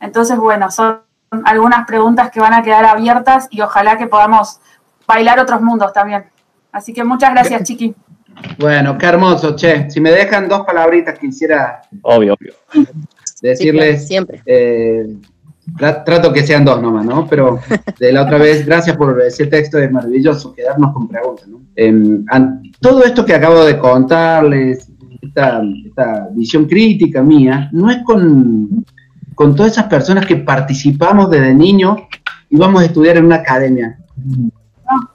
[0.00, 1.00] Entonces, bueno, son
[1.44, 4.60] algunas preguntas que van a quedar abiertas y ojalá que podamos
[5.06, 6.24] bailar otros mundos también.
[6.70, 7.94] Así que muchas gracias, Chiqui.
[8.58, 9.90] Bueno, qué hermoso, che.
[9.90, 12.54] Si me dejan dos palabritas quisiera Obvio, obvio.
[13.50, 14.42] Decirles, siempre.
[14.46, 15.16] eh,
[15.76, 17.26] tra- trato que sean dos nomás, ¿no?
[17.28, 17.58] Pero
[17.98, 21.60] de la otra vez, gracias por ese texto, es maravilloso quedarnos con preguntas, ¿no?
[21.76, 22.24] Em,
[22.80, 24.88] todo esto que acabo de contarles,
[25.22, 28.84] esta, esta visión crítica mía, no es con,
[29.34, 31.98] con todas esas personas que participamos desde niños
[32.50, 33.98] y vamos a estudiar en una academia.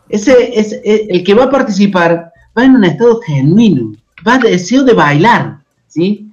[0.10, 3.92] Ese es el que va a participar, va en un estado genuino,
[4.28, 6.29] va de deseo de bailar, ¿sí?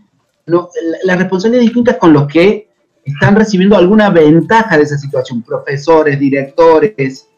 [0.46, 2.68] No, la, la responsabilidad es con los que
[3.04, 7.28] están recibiendo alguna ventaja de esa situación, profesores, directores,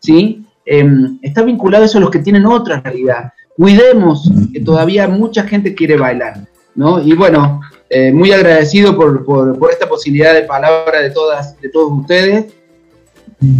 [0.00, 0.44] ¿sí?
[0.66, 3.32] Em, está vinculado eso a los que tienen otra realidad.
[3.56, 7.00] Cuidemos que todavía mucha gente quiere bailar, ¿no?
[7.02, 7.60] Y bueno,
[7.90, 12.46] eh, muy agradecido por, por- por esta posibilidad de palabra de todas, de todos ustedes.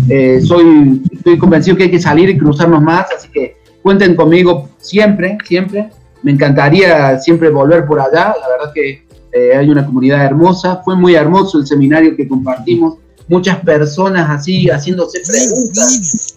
[0.09, 4.69] Eh, soy, estoy convencido que hay que salir y cruzarnos más, así que cuenten conmigo
[4.79, 5.91] siempre, siempre.
[6.25, 10.97] Me encantaría siempre volver por allá, la verdad que eh, hay una comunidad hermosa, fue
[10.97, 12.97] muy hermoso el seminario que compartimos,
[13.29, 16.37] muchas personas así haciéndose preguntas.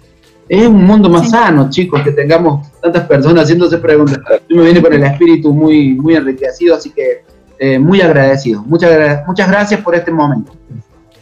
[0.49, 1.29] Es un mundo más Sí.
[1.31, 4.19] sano, chicos, que tengamos tantas personas haciéndose preguntas.
[4.49, 7.23] Yo me vine con el espíritu muy, muy enriquecido, así que
[7.59, 8.61] eh, muy agradecido.
[8.63, 10.53] Muchas, gra- muchas gracias por este momento.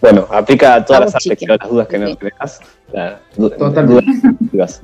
[0.01, 2.17] Bueno, aplica a todas Vamos, las artes, las dudas que nos
[3.37, 4.05] du- Totalmente.
[4.05, 4.81] dudas creativas.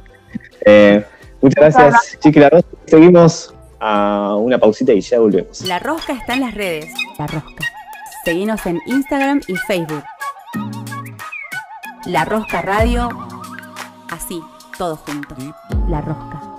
[0.66, 1.04] Eh,
[1.42, 2.42] muchas gracias, Chiqui.
[2.86, 5.62] Seguimos a una pausita y ya volvemos.
[5.62, 6.94] La Rosca está en las redes.
[7.18, 7.66] La Rosca.
[8.24, 10.04] Seguinos en Instagram y Facebook.
[12.06, 13.10] La Rosca Radio.
[14.10, 14.40] Así,
[14.78, 15.36] todo junto.
[15.90, 16.51] La Rosca.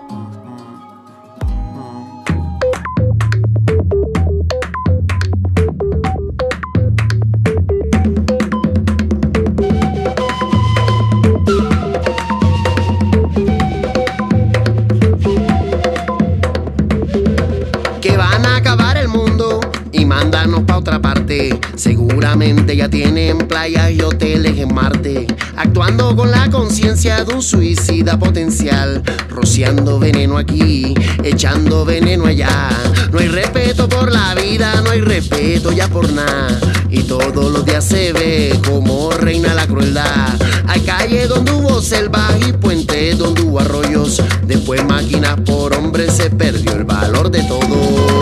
[20.23, 21.59] Y mandarnos pa' otra parte.
[21.75, 25.27] Seguramente ya tienen playas y hoteles en Marte.
[25.57, 29.03] Actuando con la conciencia de un suicida potencial.
[29.29, 32.69] Rociando veneno aquí, echando veneno allá.
[33.11, 36.59] No hay respeto por la vida, no hay respeto ya por nada.
[36.89, 40.29] Y todos los días se ve como reina la crueldad.
[40.69, 44.23] Hay calles donde hubo selvas y puentes donde hubo arroyos.
[44.47, 48.22] Después máquinas por hombres se perdió el valor de todo.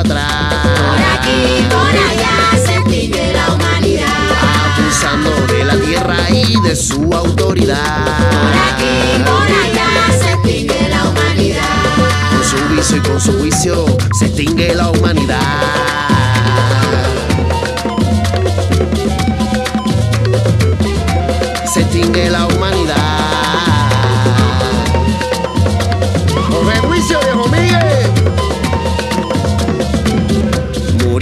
[0.00, 0.24] Atrás.
[0.62, 4.06] Por aquí, por allá se extingue la humanidad.
[4.76, 8.04] Abusando de la tierra y de su autoridad.
[8.04, 9.88] Por aquí, por allá
[10.18, 11.62] se extingue la humanidad.
[12.30, 13.86] Con su vicio y con su juicio
[14.18, 15.40] se extingue la humanidad.
[21.72, 22.51] Se extingue la humanidad.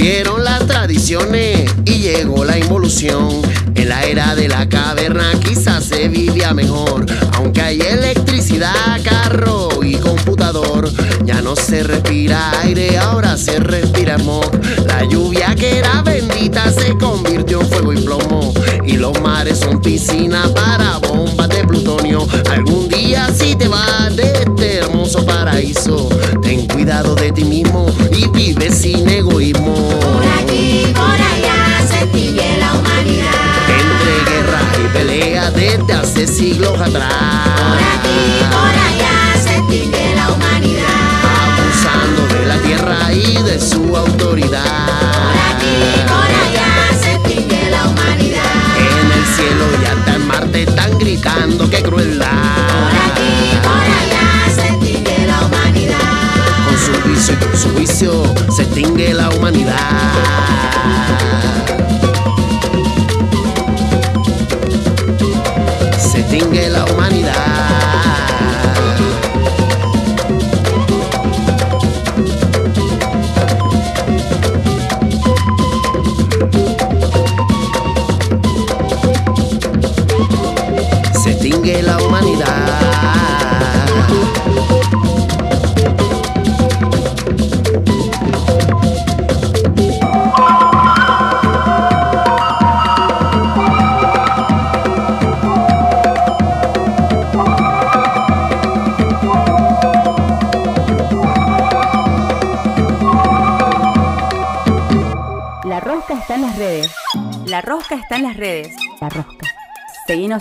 [0.00, 3.28] Murieron las tradiciones y llegó la involución.
[3.74, 7.04] En la era de la caverna quizás se vivía mejor.
[7.34, 10.90] Aunque hay electricidad, carro y computador.
[11.26, 14.50] Ya no se respira aire, ahora se respira smog.
[14.86, 18.54] La lluvia que era bendita se convirtió en fuego y plomo.
[18.86, 22.26] Y los mares son piscinas para bombas de plutonio.
[22.50, 24.69] Algún día si te vas de este
[25.60, 26.08] paraíso,
[26.40, 29.74] ten cuidado de ti mismo y vive sin egoísmo.
[29.74, 33.30] Por aquí, por allá se extingue la humanidad.
[33.68, 34.32] Entre
[36.56, 37.12] años atrás.
[37.60, 41.10] Por aquí, por allá se extingue la humanidad.
[41.44, 44.64] Abusando de la tierra y de su autoridad.
[44.64, 45.76] Por aquí,
[46.08, 46.70] por allá
[47.02, 48.40] se extingue la humanidad.
[48.78, 52.09] En el cielo y hasta en Marte están gritando qué crueldad.
[58.70, 61.19] Extingue la humanidad.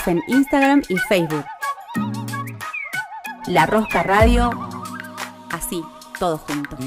[0.08, 1.46] En Instagram y Facebook.
[3.48, 4.50] La Rosca Radio.
[5.52, 5.84] Así,
[6.18, 6.78] todo junto.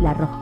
[0.00, 0.39] La Rosca.